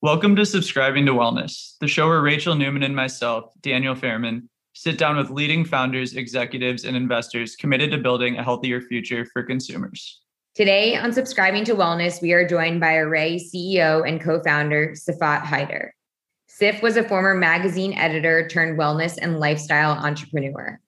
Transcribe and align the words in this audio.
Welcome 0.00 0.36
to 0.36 0.46
Subscribing 0.46 1.06
to 1.06 1.12
Wellness, 1.12 1.76
the 1.80 1.88
show 1.88 2.06
where 2.06 2.22
Rachel 2.22 2.54
Newman 2.54 2.82
and 2.82 2.96
myself, 2.96 3.52
Daniel 3.60 3.94
Fairman, 3.94 4.48
sit 4.72 4.96
down 4.96 5.16
with 5.16 5.28
leading 5.28 5.64
founders, 5.64 6.14
executives, 6.14 6.84
and 6.84 6.96
investors 6.96 7.56
committed 7.56 7.90
to 7.90 7.98
building 7.98 8.38
a 8.38 8.44
healthier 8.44 8.80
future 8.80 9.26
for 9.32 9.42
consumers. 9.42 10.20
Today 10.54 10.96
on 10.96 11.12
Subscribing 11.12 11.64
to 11.64 11.74
Wellness, 11.74 12.22
we 12.22 12.32
are 12.32 12.46
joined 12.46 12.80
by 12.80 12.92
Arrae 12.92 13.40
CEO 13.40 14.08
and 14.08 14.20
co 14.20 14.40
founder, 14.42 14.94
Siffat 14.94 15.42
Haider. 15.42 15.90
Siff 16.48 16.80
was 16.80 16.96
a 16.96 17.02
former 17.02 17.34
magazine 17.34 17.92
editor 17.92 18.48
turned 18.48 18.78
wellness 18.78 19.18
and 19.20 19.38
lifestyle 19.38 19.92
entrepreneur. 19.92 20.80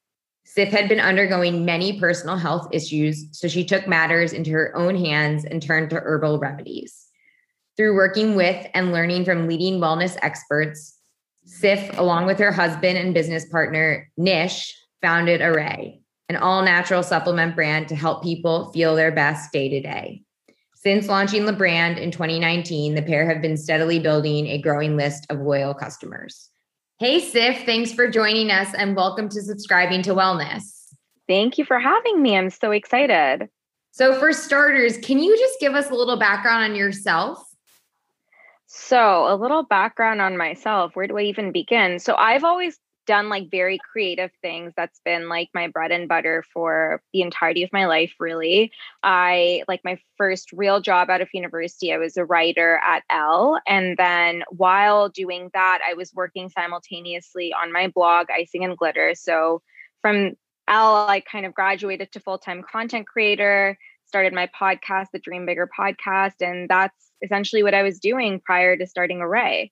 Siff 0.57 0.69
had 0.69 0.89
been 0.89 1.01
undergoing 1.01 1.65
many 1.65 2.01
personal 2.01 2.37
health 2.37 2.69
issues, 2.73 3.27
so 3.33 3.47
she 3.47 3.65
took 3.65 3.87
matters 3.87 4.33
into 4.33 4.51
her 4.51 4.75
own 4.77 4.97
hands 4.97 5.45
and 5.45 5.63
turned 5.63 5.91
to 5.91 6.01
herbal 6.01 6.39
remedies. 6.39 7.07
Through 7.77 7.95
working 7.95 8.35
with 8.35 8.67
and 8.75 8.93
learning 8.93 9.25
from 9.25 9.47
leading 9.47 9.81
wellness 9.81 10.17
experts, 10.23 10.99
Siff, 11.47 11.97
along 11.99 12.27
with 12.27 12.39
her 12.39 12.53
husband 12.53 12.99
and 12.99 13.15
business 13.15 13.47
partner, 13.47 14.11
Nish, 14.17 14.77
founded 15.01 15.41
Arrae, 15.41 16.01
an 16.29 16.37
all 16.37 16.63
natural 16.63 17.03
supplement 17.03 17.55
brand 17.55 17.89
to 17.89 17.97
help 17.97 18.23
people 18.23 18.73
feel 18.73 18.95
their 18.95 19.13
best 19.13 19.53
day 19.53 19.69
to 19.69 19.81
day. 19.81 20.23
Since 20.75 21.09
launching 21.09 21.45
the 21.45 21.53
brand 21.53 21.99
in 21.99 22.11
2019, 22.11 22.95
the 22.95 23.03
pair 23.03 23.29
have 23.29 23.43
been 23.43 23.57
steadily 23.57 23.99
building 23.99 24.47
a 24.47 24.61
growing 24.61 24.97
list 24.97 25.27
of 25.31 25.41
loyal 25.41 25.75
customers. 25.75 26.50
Hey, 27.01 27.19
Siff, 27.19 27.65
thanks 27.65 27.95
for 27.95 28.11
joining 28.11 28.51
us 28.51 28.75
and 28.75 28.95
welcome 28.95 29.31
to 29.31 29.41
subscribing 29.41 30.03
to 30.03 30.11
Wellness. 30.11 30.93
Thank 31.27 31.57
you 31.57 31.65
for 31.65 31.79
having 31.79 32.21
me. 32.21 32.37
I'm 32.37 32.51
so 32.51 32.73
excited. 32.73 33.49
So, 33.91 34.13
for 34.19 34.35
starters, 34.35 34.99
can 34.99 35.19
you 35.19 35.35
just 35.39 35.59
give 35.61 35.75
us 35.75 35.89
a 35.89 35.95
little 35.95 36.19
background 36.19 36.63
on 36.65 36.77
yourself? 36.77 37.43
So, 38.67 39.33
a 39.33 39.35
little 39.35 39.63
background 39.63 40.21
on 40.21 40.37
myself. 40.37 40.95
Where 40.95 41.07
do 41.07 41.17
I 41.17 41.23
even 41.23 41.53
begin? 41.53 42.01
So, 42.01 42.17
I've 42.17 42.45
always 42.45 42.79
done 43.11 43.29
like 43.29 43.51
very 43.51 43.77
creative 43.91 44.31
things. 44.41 44.73
That's 44.77 45.01
been 45.05 45.29
like 45.29 45.49
my 45.53 45.67
bread 45.67 45.91
and 45.91 46.09
butter 46.09 46.45
for 46.55 47.03
the 47.13 47.23
entirety 47.23 47.65
of 47.65 47.73
my 47.73 47.87
life, 47.87 48.15
really. 48.21 48.71
I 49.03 49.65
like 49.67 49.81
my 49.85 49.99
first 50.17 50.53
real 50.53 50.81
job 50.81 51.11
out 51.11 51.21
of 51.21 51.29
university, 51.35 51.93
I 51.93 51.99
was 51.99 52.17
a 52.17 52.25
writer 52.25 52.81
at 52.87 53.03
Elle. 53.11 53.61
And 53.67 53.97
then 53.97 54.45
while 54.51 55.09
doing 55.09 55.51
that, 55.55 55.81
I 55.85 55.95
was 55.95 56.15
working 56.15 56.51
simultaneously 56.51 57.53
on 57.53 57.73
my 57.73 57.89
blog, 57.89 58.29
Icing 58.31 58.63
and 58.63 58.79
Glitter. 58.79 59.17
So, 59.17 59.61
from 60.03 60.37
Elle, 60.69 61.09
I 61.09 61.19
kind 61.19 61.45
of 61.47 61.53
graduated 61.53 62.13
to 62.13 62.21
full 62.21 62.39
time 62.39 62.63
content 62.63 63.09
creator 63.09 63.77
started 64.07 64.33
my 64.33 64.49
podcast, 64.49 65.07
the 65.13 65.19
Dream 65.19 65.47
Bigger 65.47 65.69
podcast. 65.77 66.35
And 66.41 66.69
that's 66.69 67.11
essentially 67.23 67.65
what 67.65 67.75
I 67.75 67.83
was 67.83 67.99
doing 67.99 68.41
prior 68.41 68.77
to 68.77 68.87
starting 68.87 69.19
Arrae. 69.19 69.71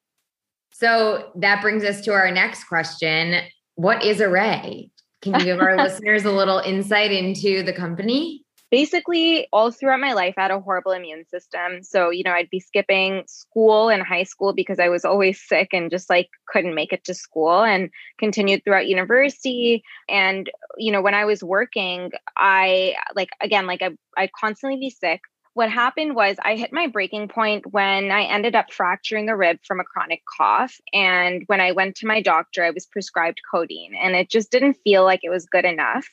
So 0.70 1.30
that 1.36 1.60
brings 1.62 1.84
us 1.84 2.00
to 2.02 2.12
our 2.12 2.30
next 2.30 2.64
question. 2.64 3.42
What 3.74 4.04
is 4.04 4.18
Arrae? 4.18 4.90
Can 5.22 5.34
you 5.34 5.44
give 5.44 5.60
our 5.60 5.76
listeners 5.82 6.24
a 6.24 6.32
little 6.32 6.58
insight 6.58 7.12
into 7.12 7.62
the 7.62 7.72
company? 7.72 8.44
basically 8.70 9.46
all 9.52 9.70
throughout 9.70 10.00
my 10.00 10.12
life 10.12 10.34
I 10.36 10.42
had 10.42 10.50
a 10.50 10.60
horrible 10.60 10.92
immune 10.92 11.24
system. 11.26 11.82
So, 11.82 12.10
you 12.10 12.22
know, 12.22 12.32
I'd 12.32 12.50
be 12.50 12.60
skipping 12.60 13.24
school 13.26 13.88
in 13.88 14.00
high 14.00 14.24
school 14.24 14.52
because 14.52 14.78
I 14.78 14.88
was 14.88 15.04
always 15.04 15.40
sick 15.40 15.68
and 15.72 15.90
just 15.90 16.10
like 16.10 16.28
couldn't 16.48 16.74
make 16.74 16.92
it 16.92 17.04
to 17.04 17.14
school 17.14 17.62
and 17.62 17.90
continued 18.18 18.64
throughout 18.64 18.86
university. 18.86 19.82
And, 20.08 20.50
you 20.76 20.92
know, 20.92 21.02
when 21.02 21.14
I 21.14 21.24
was 21.24 21.42
working, 21.42 22.10
I 22.36 22.96
like 23.14 23.30
again, 23.40 23.66
like 23.66 23.82
I 23.82 23.90
I'd 24.16 24.32
constantly 24.32 24.78
be 24.78 24.90
sick. 24.90 25.20
What 25.58 25.70
happened 25.70 26.14
was 26.14 26.36
I 26.40 26.54
hit 26.54 26.72
my 26.72 26.86
breaking 26.86 27.26
point 27.26 27.66
when 27.72 28.12
I 28.12 28.26
ended 28.26 28.54
up 28.54 28.72
fracturing 28.72 29.28
a 29.28 29.36
rib 29.36 29.58
from 29.66 29.80
a 29.80 29.84
chronic 29.84 30.22
cough. 30.36 30.76
And 30.92 31.42
when 31.48 31.60
I 31.60 31.72
went 31.72 31.96
to 31.96 32.06
my 32.06 32.22
doctor, 32.22 32.62
I 32.62 32.70
was 32.70 32.86
prescribed 32.86 33.40
codeine 33.50 33.96
and 34.00 34.14
it 34.14 34.30
just 34.30 34.52
didn't 34.52 34.78
feel 34.84 35.02
like 35.02 35.18
it 35.24 35.30
was 35.30 35.46
good 35.46 35.64
enough. 35.64 36.06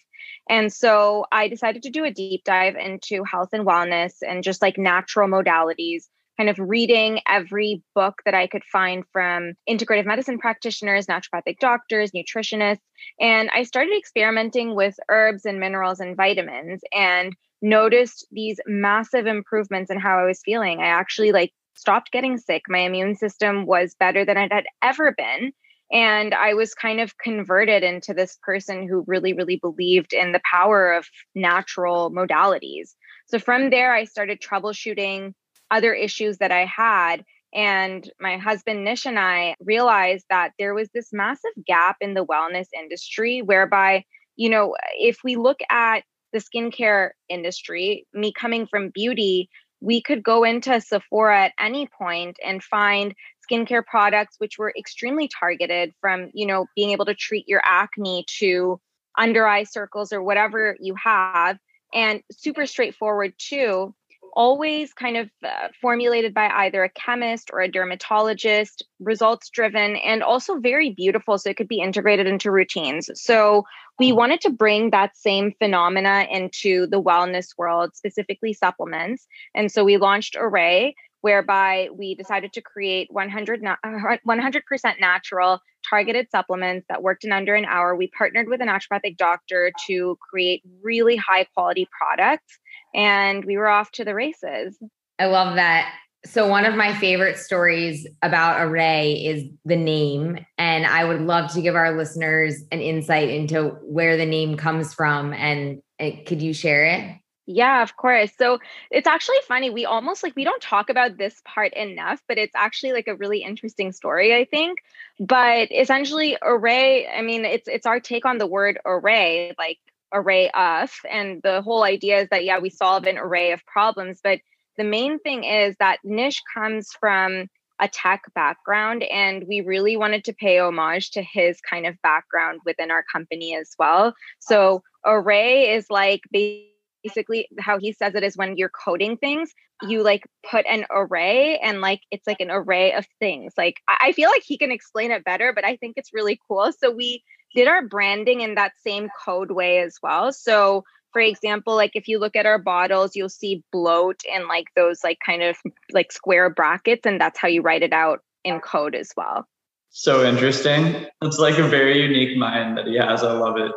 And 0.50 0.74
so 0.74 1.28
I 1.32 1.48
decided 1.48 1.84
to 1.84 1.92
do 1.92 2.06
a 2.06 2.10
deep 2.10 2.44
dive 2.44 2.76
into 2.76 3.24
health 3.24 3.50
and 3.54 3.68
wellness 3.68 4.14
and 4.28 4.44
just 4.44 4.64
like 4.64 4.80
natural 4.80 5.30
modalities, 5.30 6.06
kind 6.38 6.50
of 6.50 6.58
reading 6.58 7.20
every 7.28 7.84
book 7.94 8.24
that 8.26 8.34
I 8.34 8.48
could 8.48 8.64
find 8.64 9.04
from 9.14 9.54
integrative 9.70 10.08
medicine 10.08 10.40
practitioners, 10.40 11.06
naturopathic 11.06 11.60
doctors, 11.60 12.14
nutritionists. 12.14 12.80
And 13.20 13.52
I 13.52 13.62
started 13.62 13.96
experimenting 13.96 14.74
with 14.74 14.96
herbs 15.08 15.46
and 15.46 15.60
minerals 15.60 16.00
and 16.00 16.18
vitamins 16.18 16.82
and 16.92 17.36
noticed 17.62 18.28
these 18.32 18.60
massive 18.66 19.26
improvements 19.26 19.90
in 19.92 20.00
how 20.00 20.20
I 20.20 20.26
was 20.26 20.42
feeling. 20.44 20.80
I 20.80 20.88
actually 20.88 21.32
like 21.32 21.52
stopped 21.76 22.12
getting 22.12 22.38
sick. 22.38 22.64
My 22.68 22.80
immune 22.80 23.16
system 23.16 23.66
was 23.66 23.96
better 23.96 24.26
than 24.26 24.38
it 24.38 24.52
had 24.52 24.66
ever 24.82 25.14
been. 25.14 25.52
And 25.92 26.34
I 26.34 26.56
was 26.56 26.74
kind 26.74 27.00
of 27.00 27.18
converted 27.18 27.84
into 27.84 28.14
this 28.14 28.38
person 28.42 28.88
who 28.88 29.04
really, 29.08 29.34
really 29.34 29.58
believed 29.58 30.14
in 30.14 30.32
the 30.32 30.42
power 30.50 30.94
of 30.94 31.08
natural 31.36 32.12
modalities. 32.12 32.96
So 33.28 33.40
from 33.40 33.70
there, 33.70 33.94
I 33.94 34.06
started 34.06 34.42
troubleshooting 34.42 35.34
other 35.70 35.94
issues 35.94 36.38
that 36.40 36.52
I 36.52 36.66
had. 36.66 37.24
And 37.54 38.10
my 38.20 38.38
husband, 38.38 38.84
Nish, 38.84 39.06
and 39.06 39.20
I 39.20 39.56
realized 39.60 40.26
that 40.30 40.52
there 40.58 40.74
was 40.74 40.90
this 40.94 41.14
massive 41.14 41.52
gap 41.66 41.98
in 42.02 42.14
the 42.14 42.26
wellness 42.26 42.68
industry 42.78 43.42
whereby, 43.42 44.04
you 44.36 44.50
know, 44.50 44.76
if 45.00 45.20
we 45.24 45.36
look 45.36 45.60
at 45.70 46.04
the 46.36 46.42
skincare 46.42 47.12
industry, 47.30 48.06
me 48.14 48.34
coming 48.34 48.68
from 48.68 48.90
beauty, 48.90 49.50
we 49.80 50.02
could 50.02 50.22
go 50.22 50.44
into 50.44 50.82
Sephora 50.82 51.46
at 51.46 51.54
any 51.58 51.88
point 51.88 52.38
and 52.46 52.62
find 52.62 53.16
skincare 53.50 53.86
products 53.86 54.36
which 54.40 54.58
were 54.58 54.74
extremely 54.78 55.30
targeted 55.40 55.94
from 56.02 56.32
you 56.34 56.46
know 56.46 56.66
being 56.76 56.90
able 56.90 57.06
to 57.06 57.14
treat 57.14 57.48
your 57.48 57.62
acne 57.64 58.26
to 58.40 58.80
under 59.18 59.48
eye 59.48 59.64
circles 59.64 60.12
or 60.12 60.22
whatever 60.22 60.76
you 60.80 60.96
have 61.02 61.58
and 61.94 62.22
super 62.32 62.66
straightforward 62.66 63.34
too 63.38 63.94
always 64.36 64.94
kind 64.94 65.18
of 65.18 65.30
uh, 65.44 65.70
formulated 65.82 66.34
by 66.34 66.50
either 66.50 66.84
a 66.84 66.90
chemist 66.90 67.50
or 67.54 67.62
a 67.62 67.72
dermatologist 67.72 68.84
results 69.00 69.50
driven 69.50 69.96
and 69.96 70.22
also 70.22 70.60
very 70.60 70.92
beautiful 70.92 71.38
so 71.38 71.50
it 71.50 71.58
could 71.58 71.68
be 71.68 71.80
integrated 71.80 72.28
into 72.28 72.52
routines. 72.52 73.10
So 73.16 73.64
we 73.98 74.12
wanted 74.12 74.42
to 74.42 74.50
bring 74.50 74.92
that 74.92 75.16
same 75.16 75.54
phenomena 75.58 76.28
into 76.30 76.86
the 76.88 77.02
wellness 77.02 77.58
world 77.58 77.96
specifically 77.96 78.54
supplements. 78.54 79.26
And 79.54 79.72
so 79.72 79.86
we 79.86 79.98
launched 79.98 80.36
Arrae, 80.36 80.94
whereby 81.22 81.90
we 81.92 82.14
decided 82.14 82.54
to 82.54 82.62
create 82.62 83.08
100 83.12 83.64
100% 83.64 85.00
natural 85.00 85.60
targeted 85.90 86.30
supplements 86.32 86.86
that 86.90 87.04
worked 87.04 87.24
in 87.24 87.32
under 87.32 87.56
an 87.56 87.66
hour. 87.66 87.96
We 87.96 88.10
partnered 88.18 88.48
with 88.48 88.62
a 88.62 88.66
naturopathic 88.66 89.18
doctor 89.18 89.72
to 89.88 90.18
create 90.30 90.62
really 90.82 91.16
high 91.16 91.46
quality 91.54 91.88
products 91.98 92.60
and 92.94 93.46
we 93.46 93.58
were 93.58 93.68
off 93.68 93.92
to 93.92 94.06
the 94.06 94.16
races. 94.16 94.78
I 95.20 95.26
love 95.26 95.56
that. 95.56 95.94
So 96.26 96.48
one 96.48 96.66
of 96.66 96.76
my 96.76 96.94
favorite 96.96 97.38
stories 97.38 98.08
about 98.24 98.60
Arrae 98.60 99.28
is 99.28 99.44
the 99.64 99.76
name 99.76 100.44
and 100.58 100.86
I 100.86 101.06
would 101.06 101.22
love 101.22 101.52
to 101.54 101.62
give 101.62 101.76
our 101.76 101.96
listeners 101.96 102.64
an 102.72 102.82
insight 102.82 103.30
into 103.30 103.78
where 103.84 104.18
the 104.18 104.26
name 104.26 104.58
comes 104.58 104.94
from 104.94 105.34
and, 105.34 105.82
could 106.26 106.42
you 106.42 106.54
share 106.54 106.84
it? 106.84 107.16
Yeah, 107.48 107.84
of 107.84 107.96
course. 107.96 108.32
So 108.38 108.60
it's 108.90 109.08
actually 109.08 109.38
funny. 109.48 109.70
We 109.70 109.86
almost 109.86 110.24
like 110.24 110.36
we 110.36 110.44
don't 110.44 110.62
talk 110.62 110.90
about 110.90 111.18
this 111.18 111.42
part 111.46 111.74
enough, 111.74 112.22
but 112.28 112.40
it's 112.40 112.56
actually 112.56 112.94
like 112.94 113.08
a 113.08 113.16
really 113.16 113.44
interesting 113.44 113.92
story, 113.92 114.36
I 114.36 114.46
think. 114.46 114.80
But 115.20 115.72
essentially, 115.72 116.38
Arrae, 116.42 117.08
I 117.16 117.22
mean, 117.22 117.46
it's 117.46 117.68
it's 117.68 117.86
our 117.86 118.00
take 118.00 118.26
on 118.26 118.40
the 118.40 118.48
word 118.48 118.80
array, 118.84 119.54
like 119.60 119.78
array 120.12 120.50
of. 120.52 120.92
And 121.10 121.42
the 121.44 121.62
whole 121.62 121.84
idea 121.84 122.22
is 122.22 122.30
that 122.30 122.46
yeah, 122.46 122.60
we 122.60 122.72
solve 122.72 123.06
an 123.06 123.18
array 123.18 123.52
of 123.52 123.64
problems. 123.66 124.22
But 124.24 124.40
the 124.78 124.84
main 124.84 125.20
thing 125.20 125.44
is 125.44 125.76
that 125.80 126.00
Nish 126.04 126.42
comes 126.52 126.94
from 127.00 127.48
a 127.80 127.88
tech 127.90 128.24
background 128.34 129.04
and 129.04 129.44
we 129.48 129.62
really 129.62 129.98
wanted 129.98 130.24
to 130.24 130.34
pay 130.34 130.60
homage 130.60 131.12
to 131.12 131.22
his 131.22 131.60
kind 131.62 131.86
of 131.86 132.02
background 132.02 132.62
within 132.66 132.90
our 132.90 133.04
company 133.04 133.56
as 133.56 133.72
well. 133.78 134.16
So 134.40 134.82
Arrae 135.06 135.76
is 135.76 135.88
like 135.92 136.22
basically 136.32 136.72
basically 137.06 137.48
how 137.60 137.78
he 137.78 137.94
says 137.94 138.16
it 138.16 138.24
is 138.24 138.36
when 138.36 138.58
you're 138.58 138.70
coding 138.70 139.18
things 139.18 139.54
you 139.84 140.04
like 140.04 140.24
put 140.50 140.66
an 140.68 140.86
array 140.90 141.60
and 141.60 141.82
like 141.82 142.02
it's 142.12 142.26
like 142.26 142.40
an 142.40 142.50
array 142.50 142.94
of 142.94 143.06
things. 143.20 143.54
Like 143.58 143.82
i 143.88 144.12
feel 144.14 144.30
like 144.30 144.44
he 144.44 144.58
can 144.58 144.72
explain 144.72 145.12
it 145.12 145.24
better 145.24 145.54
but 145.54 145.66
i 145.66 145.76
think 145.76 145.94
it's 145.98 146.14
really 146.14 146.40
cool. 146.48 146.72
So 146.78 146.92
we 146.92 147.24
did 147.54 147.68
our 147.68 147.88
branding 147.88 148.42
in 148.42 148.56
that 148.56 148.74
same 148.84 149.10
code 149.24 149.52
way 149.52 149.80
as 149.80 149.98
well. 150.02 150.32
So 150.34 150.84
for 151.14 151.22
example 151.22 151.76
like 151.76 151.92
if 151.94 152.08
you 152.08 152.20
look 152.20 152.36
at 152.36 152.46
our 152.46 152.60
bottles 152.60 153.16
you'll 153.16 153.30
see 153.30 153.64
bloat 153.72 154.22
and 154.34 154.48
like 154.48 154.68
those 154.76 155.04
like 155.04 155.20
kind 155.26 155.44
of 155.44 155.58
like 155.92 156.12
square 156.12 156.50
brackets 156.50 157.06
and 157.06 157.22
that's 157.22 157.40
how 157.40 157.48
you 157.48 157.62
write 157.62 157.84
it 157.84 157.94
out 157.94 158.22
in 158.44 158.60
code 158.60 158.96
as 158.96 159.12
well. 159.16 159.48
So 159.90 160.26
interesting. 160.26 161.06
It's 161.22 161.40
like 161.40 161.58
a 161.58 161.68
very 161.68 162.02
unique 162.02 162.38
mind 162.38 162.78
that 162.78 162.86
he 162.86 162.98
has. 162.98 163.24
I 163.24 163.32
love 163.32 163.58
it 163.58 163.72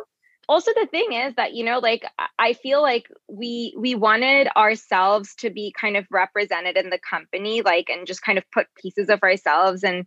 also 0.49 0.71
the 0.73 0.87
thing 0.87 1.13
is 1.13 1.35
that 1.35 1.53
you 1.53 1.63
know 1.63 1.77
like 1.77 2.03
i 2.39 2.53
feel 2.53 2.81
like 2.81 3.07
we 3.29 3.73
we 3.77 3.93
wanted 3.93 4.49
ourselves 4.57 5.35
to 5.35 5.51
be 5.51 5.73
kind 5.79 5.95
of 5.95 6.05
represented 6.09 6.75
in 6.75 6.89
the 6.89 6.97
company 6.97 7.61
like 7.61 7.87
and 7.87 8.07
just 8.07 8.23
kind 8.23 8.39
of 8.39 8.43
put 8.51 8.65
pieces 8.75 9.09
of 9.09 9.21
ourselves. 9.23 9.83
And 9.83 10.05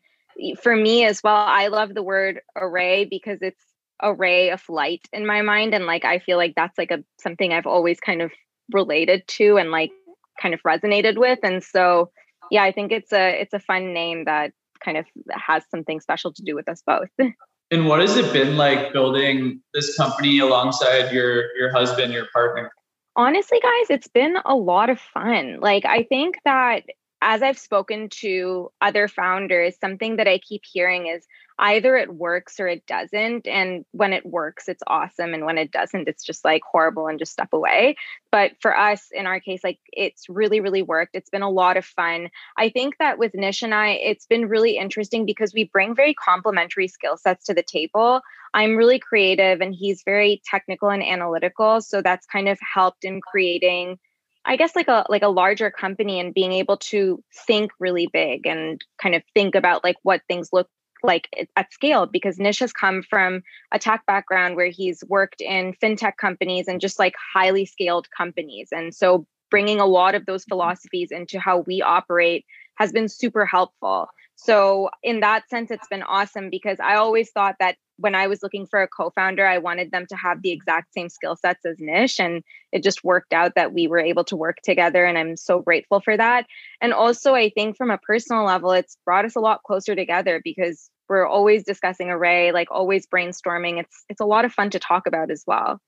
for 0.61 0.75
me 0.75 1.05
as 1.05 1.23
well 1.23 1.37
i 1.37 1.69
love 1.69 1.95
the 1.95 2.03
word 2.03 2.41
array 2.57 3.05
because 3.05 3.39
it's 3.41 3.63
a 4.01 4.13
ray 4.13 4.51
of 4.51 4.63
light 4.69 5.07
in 5.13 5.25
my 5.27 5.43
mind. 5.43 5.75
And 5.75 5.87
like 5.87 6.05
i 6.05 6.19
feel 6.19 6.37
like 6.37 6.55
that's 6.57 6.77
like 6.77 6.91
a 6.91 7.05
something 7.21 7.53
i've 7.53 7.67
always 7.67 8.01
kind 8.01 8.21
of 8.21 8.33
related 8.73 9.27
to 9.29 9.59
and 9.59 9.71
like 9.71 9.93
kind 10.41 10.55
of 10.55 10.63
resonated 10.63 11.19
with. 11.19 11.39
And 11.45 11.63
so 11.63 12.11
yeah 12.51 12.65
i 12.65 12.73
think 12.73 12.91
it's 12.91 13.13
a 13.13 13.41
it's 13.41 13.55
a 13.55 13.61
fun 13.61 13.95
name 13.95 14.25
that 14.25 14.53
kind 14.85 14.97
of 14.97 15.07
has 15.31 15.63
something 15.71 16.01
special 16.01 16.33
to 16.33 16.43
do 16.43 16.57
with 16.57 16.69
us 16.69 16.83
both 16.85 17.09
And 17.73 17.89
what 17.89 18.01
has 18.01 18.19
it 18.19 18.31
been 18.35 18.59
like 18.59 18.93
building 18.93 19.63
this 19.73 19.97
company 19.97 20.41
alongside 20.41 21.11
your 21.11 21.57
your 21.57 21.73
husband, 21.73 22.13
your 22.13 22.27
partner? 22.31 22.71
Honestly, 23.17 23.61
guys, 23.61 23.87
it's 23.89 24.09
been 24.09 24.37
a 24.45 24.55
lot 24.55 24.91
of 24.91 25.01
fun. 25.01 25.59
Like 25.59 25.87
I 25.87 26.03
think 26.03 26.37
that 26.45 26.85
as 27.23 27.43
I've 27.43 27.59
spoken 27.59 28.11
to 28.21 28.71
other 28.83 29.09
founders, 29.09 29.79
something 29.81 30.17
that 30.17 30.29
I 30.29 30.37
keep 30.39 30.63
hearing 30.71 31.07
is 31.07 31.25
either 31.63 31.97
it 31.97 32.13
works 32.13 32.59
or 32.59 32.67
it 32.67 32.85
doesn't. 32.87 33.47
And 33.47 33.85
when 33.93 34.13
it 34.13 34.27
works, 34.27 34.69
it's 34.69 34.83
awesome. 34.89 35.33
And 35.33 35.47
when 35.47 35.59
it 35.59 35.71
doesn't, 35.71 36.09
it's 36.09 36.25
just 36.25 36.45
like 36.45 36.63
horrible 36.65 37.07
and 37.07 37.21
just 37.21 37.31
step 37.31 37.51
away. 37.53 37.95
But 38.33 38.53
for 38.61 38.77
us, 38.77 39.11
in 39.13 39.27
our 39.27 39.39
case, 39.39 39.63
like 39.63 39.79
it's 39.93 40.29
really, 40.29 40.59
really 40.59 40.83
worked. 40.83 41.15
It's 41.15 41.31
been 41.31 41.43
a 41.43 41.49
lot 41.49 41.77
of 41.77 41.85
fun. 41.85 42.31
I 42.59 42.69
think 42.69 42.99
that 42.99 43.17
with 43.17 43.33
Nish 43.35 43.63
and 43.63 43.73
I, 43.73 43.91
it's 43.91 44.27
been 44.27 44.49
really 44.49 44.77
interesting 44.77 45.25
because 45.25 45.55
we 45.55 45.71
bring 45.73 45.95
very 45.95 46.15
complementary 46.15 46.89
skill 46.89 47.17
sets 47.17 47.47
to 47.47 47.55
the 47.55 47.63
table. 47.63 48.23
I'm 48.53 48.75
really 48.75 48.99
creative 48.99 49.61
and 49.61 49.73
he's 49.73 50.03
very 50.05 50.43
technical 50.45 50.91
and 50.91 51.03
analytical. 51.03 51.81
So 51.81 52.03
that's 52.03 52.27
kind 52.27 52.49
of 52.49 52.59
helped 52.75 53.05
in 53.05 53.21
creating 53.21 53.99
I 54.45 54.57
guess 54.57 54.75
like 54.75 54.89
a 54.89 55.07
like 55.09 55.23
a 55.23 55.29
larger 55.29 55.71
company 55.71 56.19
and 56.19 56.35
being 56.35 56.51
able 56.51 56.77
to 56.79 57.23
think 57.47 57.71
really 57.79 58.09
big 58.13 58.45
and 58.45 58.85
kind 59.01 59.15
of 59.15 59.23
think 59.35 59.55
about 59.55 59.85
like 59.85 59.95
what 60.03 60.23
things 60.27 60.49
look 60.53 60.69
like 61.03 61.29
at 61.57 61.73
scale 61.73 62.07
because 62.07 62.39
Nish 62.39 62.61
has 62.61 62.73
come 62.73 63.03
from 63.03 63.43
a 63.73 63.79
tech 63.79 64.05
background 64.07 64.57
where 64.57 64.69
he's 64.69 65.03
worked 65.09 65.41
in 65.41 65.75
fintech 65.83 66.17
companies 66.17 66.69
and 66.69 66.81
just 66.81 66.99
like 66.99 67.15
highly 67.35 67.67
scaled 67.67 68.09
companies. 68.17 68.69
And 68.73 68.95
so 68.95 69.27
bringing 69.51 69.81
a 69.81 69.87
lot 69.87 70.15
of 70.15 70.27
those 70.27 70.43
mm-hmm. 70.43 70.51
philosophies 70.51 71.11
into 71.11 71.39
how 71.39 71.59
we 71.61 71.83
operate 71.83 72.45
has 72.77 72.93
been 72.93 73.09
super 73.09 73.45
helpful. 73.45 74.09
So 74.37 74.91
in 75.03 75.21
that 75.21 75.49
sense 75.49 75.71
it's 75.71 75.89
been 75.89 76.03
awesome 76.03 76.51
because 76.51 76.79
i 76.81 76.97
always 76.97 77.31
thought 77.31 77.57
that 77.61 77.77
when 78.03 78.15
I 78.17 78.27
was 78.27 78.43
looking 78.43 78.67
for 78.67 78.83
a 78.83 78.89
co-founder, 78.89 79.47
I 79.47 79.59
wanted 79.59 79.93
them 79.93 80.07
to 80.07 80.17
have 80.17 80.43
the 80.43 80.51
exact 80.51 80.93
same 80.93 81.09
skill 81.09 81.37
sets 81.37 81.65
as 81.65 81.77
Nish. 81.79 82.19
And 82.19 82.43
it 82.73 82.83
just 82.83 83.05
worked 83.05 83.33
out 83.33 83.55
that 83.55 83.73
we 83.73 83.87
were 83.87 84.01
able 84.01 84.25
to 84.25 84.37
work 84.37 84.57
together. 84.65 85.05
And 85.05 85.17
I'm 85.17 85.37
so 85.37 85.61
grateful 85.61 86.01
for 86.01 86.17
that. 86.17 86.47
And 86.81 86.93
also 86.93 87.35
I 87.35 87.51
think 87.51 87.77
from 87.77 87.91
a 87.91 87.99
personal 87.99 88.45
level, 88.45 88.73
it's 88.73 88.97
brought 89.05 89.25
us 89.25 89.37
a 89.37 89.41
lot 89.41 89.63
closer 89.63 89.95
together 89.95 90.41
because 90.43 90.91
we're 91.09 91.27
always 91.27 91.63
discussing 91.63 92.09
Arrae, 92.09 92.53
like 92.53 92.69
always 92.71 93.07
brainstorming. 93.07 93.79
It's 93.79 94.05
it's 94.09 94.21
a 94.21 94.27
lot 94.27 94.45
of 94.45 94.53
fun 94.53 94.71
to 94.71 94.79
talk 94.79 95.07
about 95.07 95.31
as 95.31 95.45
well. 95.47 95.81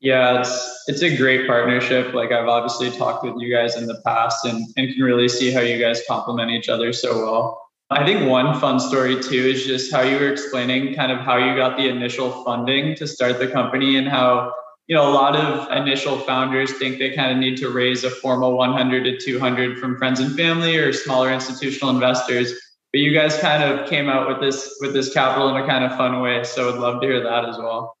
Yeah, 0.00 0.40
it's 0.40 0.84
it's 0.88 1.02
a 1.02 1.16
great 1.16 1.46
partnership. 1.46 2.12
Like 2.12 2.32
I've 2.32 2.48
obviously 2.48 2.90
talked 2.90 3.24
with 3.24 3.34
you 3.38 3.54
guys 3.54 3.76
in 3.76 3.86
the 3.86 4.00
past 4.04 4.44
and, 4.44 4.66
and 4.76 4.92
can 4.92 5.02
really 5.02 5.28
see 5.28 5.52
how 5.52 5.60
you 5.60 5.78
guys 5.78 6.02
complement 6.08 6.50
each 6.50 6.68
other 6.68 6.92
so 6.92 7.24
well. 7.24 7.69
I 7.92 8.04
think 8.04 8.28
one 8.28 8.58
fun 8.60 8.78
story 8.78 9.20
too 9.20 9.34
is 9.34 9.64
just 9.64 9.92
how 9.92 10.02
you 10.02 10.16
were 10.16 10.30
explaining 10.30 10.94
kind 10.94 11.10
of 11.10 11.18
how 11.18 11.36
you 11.36 11.56
got 11.56 11.76
the 11.76 11.88
initial 11.88 12.30
funding 12.44 12.94
to 12.94 13.06
start 13.06 13.40
the 13.40 13.48
company 13.48 13.96
and 13.96 14.06
how 14.06 14.54
you 14.86 14.94
know 14.94 15.10
a 15.10 15.12
lot 15.12 15.34
of 15.34 15.70
initial 15.72 16.16
founders 16.18 16.72
think 16.74 16.98
they 17.00 17.10
kind 17.10 17.32
of 17.32 17.38
need 17.38 17.56
to 17.56 17.70
raise 17.70 18.04
a 18.04 18.10
formal 18.10 18.56
100 18.56 19.02
to 19.02 19.18
200 19.18 19.78
from 19.78 19.98
friends 19.98 20.20
and 20.20 20.36
family 20.36 20.76
or 20.76 20.92
smaller 20.92 21.32
institutional 21.32 21.90
investors. 21.92 22.52
But 22.92 23.00
you 23.00 23.12
guys 23.12 23.36
kind 23.38 23.64
of 23.64 23.88
came 23.88 24.08
out 24.08 24.28
with 24.28 24.40
this 24.40 24.76
with 24.80 24.92
this 24.92 25.12
capital 25.12 25.48
in 25.48 25.60
a 25.60 25.66
kind 25.66 25.84
of 25.84 25.96
fun 25.96 26.20
way 26.20 26.44
so 26.44 26.72
i'd 26.72 26.78
love 26.78 27.00
to 27.00 27.06
hear 27.06 27.22
that 27.22 27.44
as 27.44 27.58
well 27.58 27.96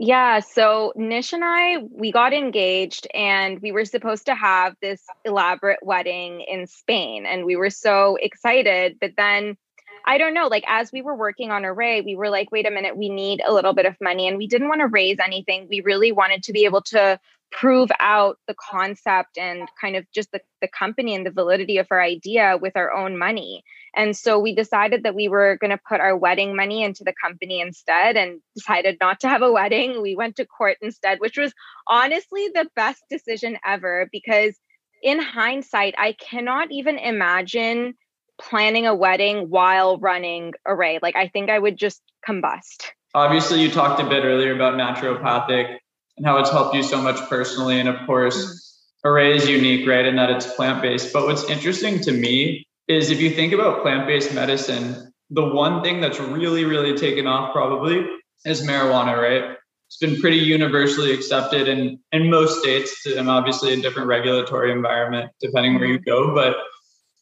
yeah. 0.00 0.40
So 0.40 0.94
Nish 0.96 1.34
and 1.34 1.44
I, 1.44 1.76
we 1.92 2.10
got 2.10 2.32
engaged 2.32 3.06
and 3.12 3.60
we 3.60 3.70
were 3.70 3.84
supposed 3.84 4.24
to 4.26 4.34
have 4.34 4.74
this 4.80 5.04
elaborate 5.26 5.80
wedding 5.82 6.40
in 6.40 6.66
Spain. 6.66 7.26
And 7.26 7.44
we 7.44 7.54
were 7.54 7.68
so 7.68 8.16
excited. 8.18 8.96
But 8.98 9.12
then 9.18 9.58
I 10.06 10.16
don't 10.16 10.32
know, 10.32 10.46
like 10.46 10.64
as 10.66 10.90
we 10.90 11.02
were 11.02 11.14
working 11.14 11.50
on 11.50 11.64
Arrae, 11.64 12.02
we 12.02 12.16
were 12.16 12.30
like, 12.30 12.50
wait 12.50 12.66
a 12.66 12.70
minute, 12.70 12.96
we 12.96 13.10
need 13.10 13.42
a 13.46 13.52
little 13.52 13.74
bit 13.74 13.84
of 13.84 13.94
money. 14.00 14.26
And 14.26 14.38
we 14.38 14.46
didn't 14.46 14.68
want 14.68 14.80
to 14.80 14.86
raise 14.86 15.18
anything. 15.22 15.66
We 15.68 15.82
really 15.82 16.12
wanted 16.12 16.44
to 16.44 16.52
be 16.54 16.64
able 16.64 16.80
to 16.84 17.20
prove 17.52 17.90
out 18.00 18.38
the 18.48 18.54
concept 18.54 19.36
and 19.36 19.68
kind 19.78 19.96
of 19.96 20.06
just 20.14 20.32
the, 20.32 20.40
the 20.62 20.68
company 20.68 21.14
and 21.14 21.26
the 21.26 21.30
validity 21.30 21.76
of 21.76 21.88
our 21.90 22.00
idea 22.00 22.56
with 22.58 22.74
our 22.74 22.90
own 22.90 23.18
money. 23.18 23.64
And 23.94 24.16
so 24.16 24.38
we 24.38 24.54
decided 24.54 25.02
that 25.02 25.14
we 25.14 25.28
were 25.28 25.56
going 25.60 25.70
to 25.70 25.80
put 25.88 26.00
our 26.00 26.16
wedding 26.16 26.54
money 26.54 26.82
into 26.82 27.04
the 27.04 27.14
company 27.22 27.60
instead 27.60 28.16
and 28.16 28.40
decided 28.54 28.98
not 29.00 29.20
to 29.20 29.28
have 29.28 29.42
a 29.42 29.52
wedding. 29.52 30.02
We 30.02 30.14
went 30.14 30.36
to 30.36 30.46
court 30.46 30.78
instead, 30.80 31.18
which 31.20 31.36
was 31.36 31.52
honestly 31.88 32.48
the 32.54 32.68
best 32.76 33.02
decision 33.10 33.58
ever 33.64 34.08
because 34.12 34.54
in 35.02 35.20
hindsight, 35.20 35.94
I 35.98 36.12
cannot 36.12 36.70
even 36.70 36.98
imagine 36.98 37.94
planning 38.40 38.86
a 38.86 38.94
wedding 38.94 39.50
while 39.50 39.98
running 39.98 40.52
Arrae. 40.66 40.98
Like, 41.02 41.16
I 41.16 41.28
think 41.28 41.50
I 41.50 41.58
would 41.58 41.76
just 41.76 42.02
combust. 42.26 42.88
Obviously, 43.14 43.60
you 43.60 43.70
talked 43.70 44.00
a 44.00 44.08
bit 44.08 44.24
earlier 44.24 44.54
about 44.54 44.74
naturopathic 44.74 45.76
and 46.16 46.26
how 46.26 46.38
it's 46.38 46.50
helped 46.50 46.74
you 46.74 46.82
so 46.82 47.00
much 47.00 47.16
personally. 47.28 47.80
And 47.80 47.88
of 47.88 48.06
course, 48.06 48.36
mm-hmm. 48.36 49.08
Arrae 49.08 49.34
is 49.34 49.48
unique, 49.48 49.88
right? 49.88 50.04
In 50.04 50.16
that 50.16 50.30
it's 50.30 50.46
plant 50.54 50.82
based. 50.82 51.12
But 51.12 51.26
what's 51.26 51.48
interesting 51.48 52.00
to 52.00 52.12
me 52.12 52.66
is 52.90 53.10
if 53.10 53.20
you 53.20 53.30
think 53.30 53.52
about 53.52 53.82
plant 53.82 54.06
based 54.06 54.34
medicine, 54.34 55.12
the 55.30 55.44
one 55.44 55.82
thing 55.82 56.00
that's 56.00 56.18
really, 56.18 56.64
really 56.64 56.96
taken 56.96 57.26
off 57.26 57.52
probably 57.52 58.04
is 58.44 58.66
marijuana, 58.66 59.16
right? 59.16 59.56
It's 59.86 59.96
been 59.98 60.20
pretty 60.20 60.38
universally 60.38 61.12
accepted 61.12 61.68
in, 61.68 62.00
in 62.12 62.30
most 62.30 62.60
states, 62.60 63.06
and 63.06 63.30
obviously 63.30 63.72
a 63.72 63.80
different 63.80 64.08
regulatory 64.08 64.72
environment 64.72 65.30
depending 65.40 65.76
where 65.76 65.86
you 65.86 65.98
go. 66.00 66.34
But 66.34 66.56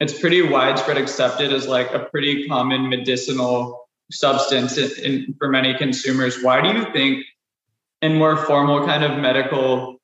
it's 0.01 0.19
pretty 0.19 0.43
widespread 0.43 0.97
accepted 0.97 1.53
as 1.53 1.67
like 1.67 1.93
a 1.93 2.01
pretty 2.01 2.47
common 2.47 2.89
medicinal 2.89 3.89
substance 4.11 4.79
in, 4.79 5.05
in, 5.05 5.35
for 5.39 5.49
many 5.49 5.75
consumers. 5.75 6.43
Why 6.43 6.63
do 6.63 6.79
you 6.79 6.87
think 6.93 7.25
in 8.01 8.15
more 8.15 8.37
formal 8.37 8.87
kind 8.87 9.05
of 9.05 9.19
medical, 9.19 10.01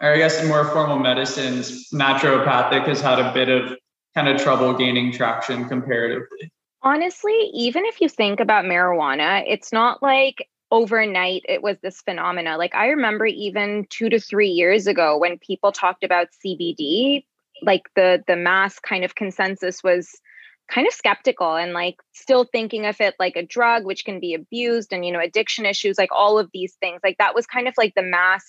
or 0.00 0.12
I 0.12 0.16
guess 0.16 0.40
in 0.40 0.48
more 0.48 0.64
formal 0.66 0.98
medicines, 0.98 1.88
naturopathic 1.90 2.86
has 2.86 3.00
had 3.00 3.18
a 3.18 3.32
bit 3.32 3.48
of 3.48 3.76
kind 4.14 4.28
of 4.28 4.40
trouble 4.40 4.74
gaining 4.74 5.12
traction 5.12 5.68
comparatively. 5.68 6.52
Honestly, 6.82 7.50
even 7.54 7.84
if 7.84 8.00
you 8.00 8.08
think 8.08 8.40
about 8.40 8.64
marijuana, 8.64 9.44
it's 9.46 9.72
not 9.72 10.02
like 10.02 10.48
overnight 10.70 11.42
it 11.48 11.62
was 11.62 11.76
this 11.82 12.00
phenomena. 12.00 12.56
Like 12.56 12.74
I 12.74 12.88
remember 12.88 13.26
even 13.26 13.86
2 13.90 14.08
to 14.08 14.18
3 14.18 14.48
years 14.48 14.86
ago 14.86 15.16
when 15.18 15.38
people 15.38 15.70
talked 15.70 16.02
about 16.02 16.28
CBD, 16.44 17.24
like 17.62 17.82
the 17.94 18.22
the 18.26 18.36
mass 18.36 18.80
kind 18.80 19.04
of 19.04 19.14
consensus 19.14 19.82
was 19.82 20.10
kind 20.68 20.86
of 20.86 20.92
skeptical 20.92 21.54
and 21.54 21.72
like 21.72 21.96
still 22.12 22.44
thinking 22.44 22.86
of 22.86 23.00
it 23.00 23.14
like 23.18 23.36
a 23.36 23.44
drug 23.44 23.84
which 23.84 24.04
can 24.04 24.20
be 24.20 24.32
abused 24.32 24.92
and 24.92 25.04
you 25.04 25.12
know 25.12 25.20
addiction 25.20 25.66
issues 25.66 25.98
like 25.98 26.10
all 26.12 26.38
of 26.38 26.48
these 26.54 26.74
things 26.80 27.00
like 27.04 27.18
that 27.18 27.34
was 27.34 27.46
kind 27.46 27.68
of 27.68 27.74
like 27.76 27.94
the 27.94 28.02
mass 28.02 28.44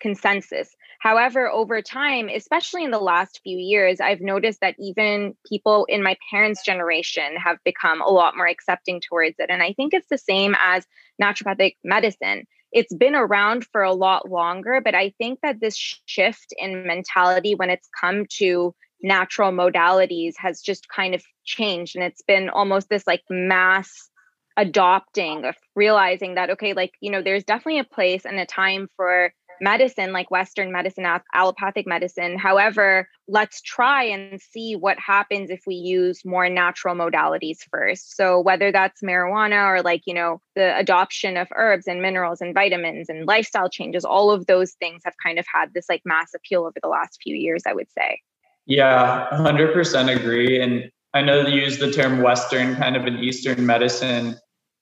consensus 0.00 0.74
however 1.00 1.48
over 1.48 1.82
time 1.82 2.28
especially 2.28 2.84
in 2.84 2.90
the 2.90 2.98
last 2.98 3.40
few 3.42 3.56
years 3.56 4.00
i've 4.00 4.20
noticed 4.20 4.60
that 4.60 4.74
even 4.78 5.34
people 5.48 5.86
in 5.88 6.02
my 6.02 6.16
parents 6.30 6.64
generation 6.64 7.36
have 7.36 7.58
become 7.64 8.00
a 8.00 8.10
lot 8.10 8.36
more 8.36 8.46
accepting 8.46 9.00
towards 9.00 9.36
it 9.38 9.50
and 9.50 9.62
i 9.62 9.72
think 9.72 9.92
it's 9.94 10.08
the 10.08 10.18
same 10.18 10.54
as 10.58 10.86
naturopathic 11.22 11.76
medicine. 11.82 12.44
It's 12.72 12.94
been 12.94 13.14
around 13.14 13.64
for 13.64 13.82
a 13.82 13.94
lot 13.94 14.28
longer 14.28 14.80
but 14.84 14.94
i 14.94 15.12
think 15.18 15.40
that 15.42 15.60
this 15.60 15.76
shift 16.06 16.52
in 16.58 16.86
mentality 16.86 17.54
when 17.54 17.70
it's 17.70 17.88
come 17.98 18.26
to 18.38 18.74
natural 19.02 19.52
modalities 19.52 20.34
has 20.36 20.60
just 20.60 20.88
kind 20.88 21.14
of 21.14 21.22
changed 21.44 21.96
and 21.96 22.04
it's 22.04 22.22
been 22.22 22.48
almost 22.48 22.88
this 22.88 23.06
like 23.06 23.22
mass 23.30 24.10
adopting 24.56 25.44
of 25.44 25.54
realizing 25.74 26.34
that 26.34 26.50
okay 26.50 26.72
like 26.72 26.92
you 27.00 27.10
know 27.10 27.22
there's 27.22 27.44
definitely 27.44 27.78
a 27.78 27.84
place 27.84 28.24
and 28.24 28.38
a 28.40 28.46
time 28.46 28.88
for 28.96 29.32
medicine 29.60 30.12
like 30.12 30.30
western 30.30 30.72
medicine 30.72 31.06
allopathic 31.34 31.86
medicine 31.86 32.38
however 32.38 33.08
let's 33.28 33.60
try 33.62 34.02
and 34.02 34.40
see 34.40 34.74
what 34.74 34.98
happens 34.98 35.50
if 35.50 35.62
we 35.66 35.74
use 35.74 36.24
more 36.24 36.48
natural 36.48 36.94
modalities 36.94 37.58
first 37.70 38.16
so 38.16 38.40
whether 38.40 38.70
that's 38.70 39.02
marijuana 39.02 39.66
or 39.66 39.82
like 39.82 40.02
you 40.06 40.14
know 40.14 40.40
the 40.54 40.76
adoption 40.78 41.36
of 41.36 41.48
herbs 41.56 41.86
and 41.86 42.00
minerals 42.02 42.40
and 42.40 42.54
vitamins 42.54 43.08
and 43.08 43.26
lifestyle 43.26 43.68
changes 43.68 44.04
all 44.04 44.30
of 44.30 44.46
those 44.46 44.72
things 44.72 45.02
have 45.04 45.14
kind 45.22 45.38
of 45.38 45.46
had 45.52 45.72
this 45.74 45.86
like 45.88 46.02
mass 46.04 46.32
appeal 46.34 46.60
over 46.62 46.78
the 46.82 46.88
last 46.88 47.18
few 47.22 47.34
years 47.34 47.62
i 47.66 47.72
would 47.72 47.90
say 47.96 48.20
yeah, 48.66 49.28
100% 49.32 50.14
agree. 50.14 50.60
And 50.60 50.90
I 51.14 51.22
know 51.22 51.46
you 51.46 51.62
use 51.62 51.78
the 51.78 51.90
term 51.90 52.20
Western 52.20 52.74
kind 52.76 52.96
of 52.96 53.06
an 53.06 53.18
Eastern 53.20 53.64
medicine. 53.64 54.36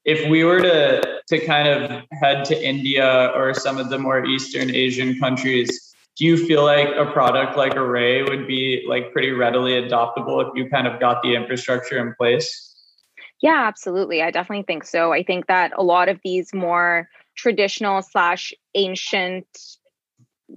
If 0.05 0.29
we 0.29 0.45
were 0.45 0.61
to 0.61 1.21
to 1.29 1.47
kind 1.47 1.69
of 1.69 2.03
head 2.21 2.45
to 2.47 2.67
India 2.67 3.33
or 3.35 3.55
some 3.55 3.79
of 3.79 3.89
the 3.89 3.99
more 3.99 4.25
Eastern 4.25 4.71
Asian 4.75 5.19
countries, 5.19 5.95
do 6.17 6.27
you 6.27 6.37
feel 6.47 6.63
like 6.63 6.89
a 6.95 7.11
product 7.13 7.57
like 7.57 7.75
Arrae 7.75 8.29
would 8.29 8.47
be 8.47 8.85
like 8.87 9.13
pretty 9.13 9.31
readily 9.31 9.73
adoptable 9.73 10.47
if 10.47 10.49
you 10.55 10.69
kind 10.69 10.87
of 10.87 11.01
got 11.01 11.23
the 11.23 11.35
infrastructure 11.35 11.99
in 11.99 12.15
place? 12.15 12.73
Yeah, 13.43 13.65
absolutely. 13.67 14.23
I 14.23 14.31
definitely 14.31 14.65
think 14.65 14.85
so. 14.85 15.13
I 15.13 15.23
think 15.23 15.47
that 15.47 15.73
a 15.77 15.83
lot 15.83 16.09
of 16.09 16.21
these 16.23 16.55
more 16.55 17.09
traditional 17.37 18.01
slash 18.03 18.53
ancient 18.75 19.47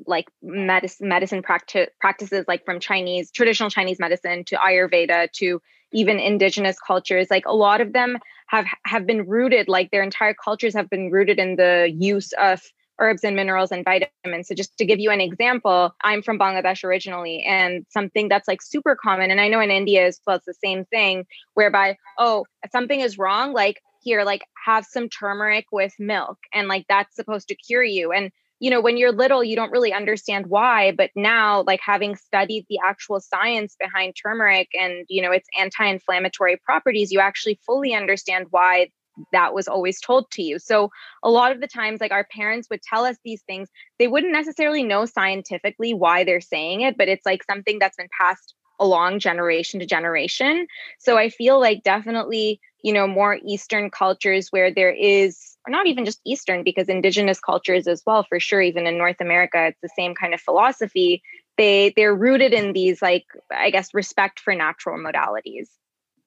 like 0.06 0.28
medicine 0.44 1.08
medicine 1.08 1.42
practice 1.42 1.88
practices 2.00 2.46
like 2.48 2.64
from 2.66 2.80
Chinese 2.80 3.32
traditional 3.32 3.70
Chinese 3.70 4.00
medicine 4.00 4.44
to 4.46 4.56
Ayurveda 4.56 5.32
to 5.32 5.62
even 5.94 6.20
indigenous 6.20 6.78
cultures 6.80 7.28
like 7.30 7.46
a 7.46 7.54
lot 7.56 7.82
of 7.82 7.94
them 7.94 8.18
have 8.48 8.66
have 8.86 9.06
been 9.06 9.26
rooted 9.28 9.68
like 9.68 9.92
their 9.92 10.04
entire 10.04 10.34
cultures 10.34 10.74
have 10.74 10.90
been 10.90 11.12
rooted 11.12 11.40
in 11.40 11.56
the 11.56 11.94
use 11.98 12.34
of 12.34 12.62
herbs 13.00 13.24
and 13.24 13.36
minerals 13.36 13.72
and 13.72 13.86
vitamins. 13.86 14.48
So 14.48 14.56
just 14.56 14.78
to 14.78 14.86
give 14.86 15.00
you 15.00 15.12
an 15.12 15.22
example, 15.22 15.96
I'm 16.02 16.22
from 16.22 16.40
Bangladesh 16.40 16.84
originally 16.84 17.44
and 17.44 17.86
something 17.90 18.28
that's 18.28 18.48
like 18.48 18.62
super 18.62 18.96
common 18.96 19.32
and 19.32 19.40
I 19.40 19.48
know 19.48 19.60
in 19.60 19.72
India 19.72 20.08
as 20.08 20.20
well 20.26 20.38
it's 20.38 20.46
the 20.46 20.54
same 20.54 20.86
thing 20.86 21.26
whereby 21.54 21.98
oh, 22.18 22.46
something 22.72 23.00
is 23.00 23.18
wrong 23.18 23.54
like 23.54 23.82
here 24.02 24.24
like 24.24 24.44
have 24.66 24.86
some 24.86 25.10
turmeric 25.10 25.66
with 25.72 25.94
milk 26.00 26.38
and 26.54 26.68
like 26.68 26.86
that's 26.90 27.16
supposed 27.16 27.48
to 27.50 27.56
cure 27.56 27.84
you 27.84 28.12
and 28.12 28.32
you 28.60 28.70
know 28.70 28.82
when 28.82 28.98
you're 28.98 29.12
little 29.12 29.44
you 29.44 29.56
don't 29.56 29.72
really 29.72 29.94
understand 29.94 30.48
why 30.48 30.92
but 30.92 31.10
now 31.16 31.64
like 31.68 31.80
having 31.84 32.16
studied 32.16 32.66
the 32.70 32.80
actual 32.84 33.20
science 33.20 33.76
behind 33.80 34.16
turmeric 34.22 34.68
and 34.74 35.06
you 35.10 35.22
know 35.22 35.32
its 35.32 35.48
anti-inflammatory 35.58 36.58
properties 36.64 37.12
you 37.12 37.20
actually 37.20 37.60
fully 37.66 37.94
understand 37.94 38.48
why 38.50 38.88
that 39.32 39.54
was 39.54 39.68
always 39.68 40.00
told 40.00 40.30
to 40.30 40.44
you. 40.44 40.60
So 40.60 40.92
a 41.24 41.30
lot 41.32 41.52
of 41.52 41.60
the 41.60 41.68
times 41.68 42.00
like 42.00 42.12
our 42.12 42.28
parents 42.32 42.68
would 42.70 42.84
tell 42.84 43.04
us 43.04 43.18
these 43.26 43.42
things. 43.48 43.68
They 43.98 44.08
wouldn't 44.08 44.32
necessarily 44.32 44.84
know 44.84 45.06
scientifically 45.06 45.94
why 45.94 46.24
they're 46.24 46.40
saying 46.40 46.82
it 46.82 46.98
but 46.98 47.08
it's 47.08 47.26
like 47.26 47.44
something 47.44 47.80
that's 47.80 47.98
been 47.98 48.10
passed 48.20 48.54
along 48.80 49.20
generation 49.20 49.80
to 49.80 49.86
generation. 49.86 50.68
So 51.00 51.18
i 51.18 51.30
feel 51.30 51.60
like 51.60 51.84
definitely 51.84 52.60
you 52.84 52.94
know 52.94 53.08
more 53.08 53.40
eastern 53.46 53.90
cultures 53.90 54.50
where 54.50 54.72
there 54.72 54.92
is 54.92 55.56
or 55.66 55.72
not 55.72 55.88
even 55.88 56.06
just 56.06 56.22
eastern 56.26 56.64
because 56.64 56.88
indigenous 56.88 57.40
cultures 57.40 57.88
as 57.88 58.04
well 58.06 58.24
for 58.24 58.40
sure 58.40 58.62
even 58.62 58.88
in 58.88 58.98
north 58.98 59.20
america 59.20 59.68
it's 59.68 59.82
the 59.82 59.90
same 59.96 60.14
kind 60.14 60.34
of 60.34 60.42
philosophy 60.42 61.22
they 61.58 61.94
they're 61.96 62.16
rooted 62.16 62.54
in 62.54 62.74
these 62.74 63.02
like 63.02 63.26
i 63.52 63.70
guess 63.70 63.94
respect 63.94 64.40
for 64.40 64.56
natural 64.56 64.98
modalities 64.98 65.68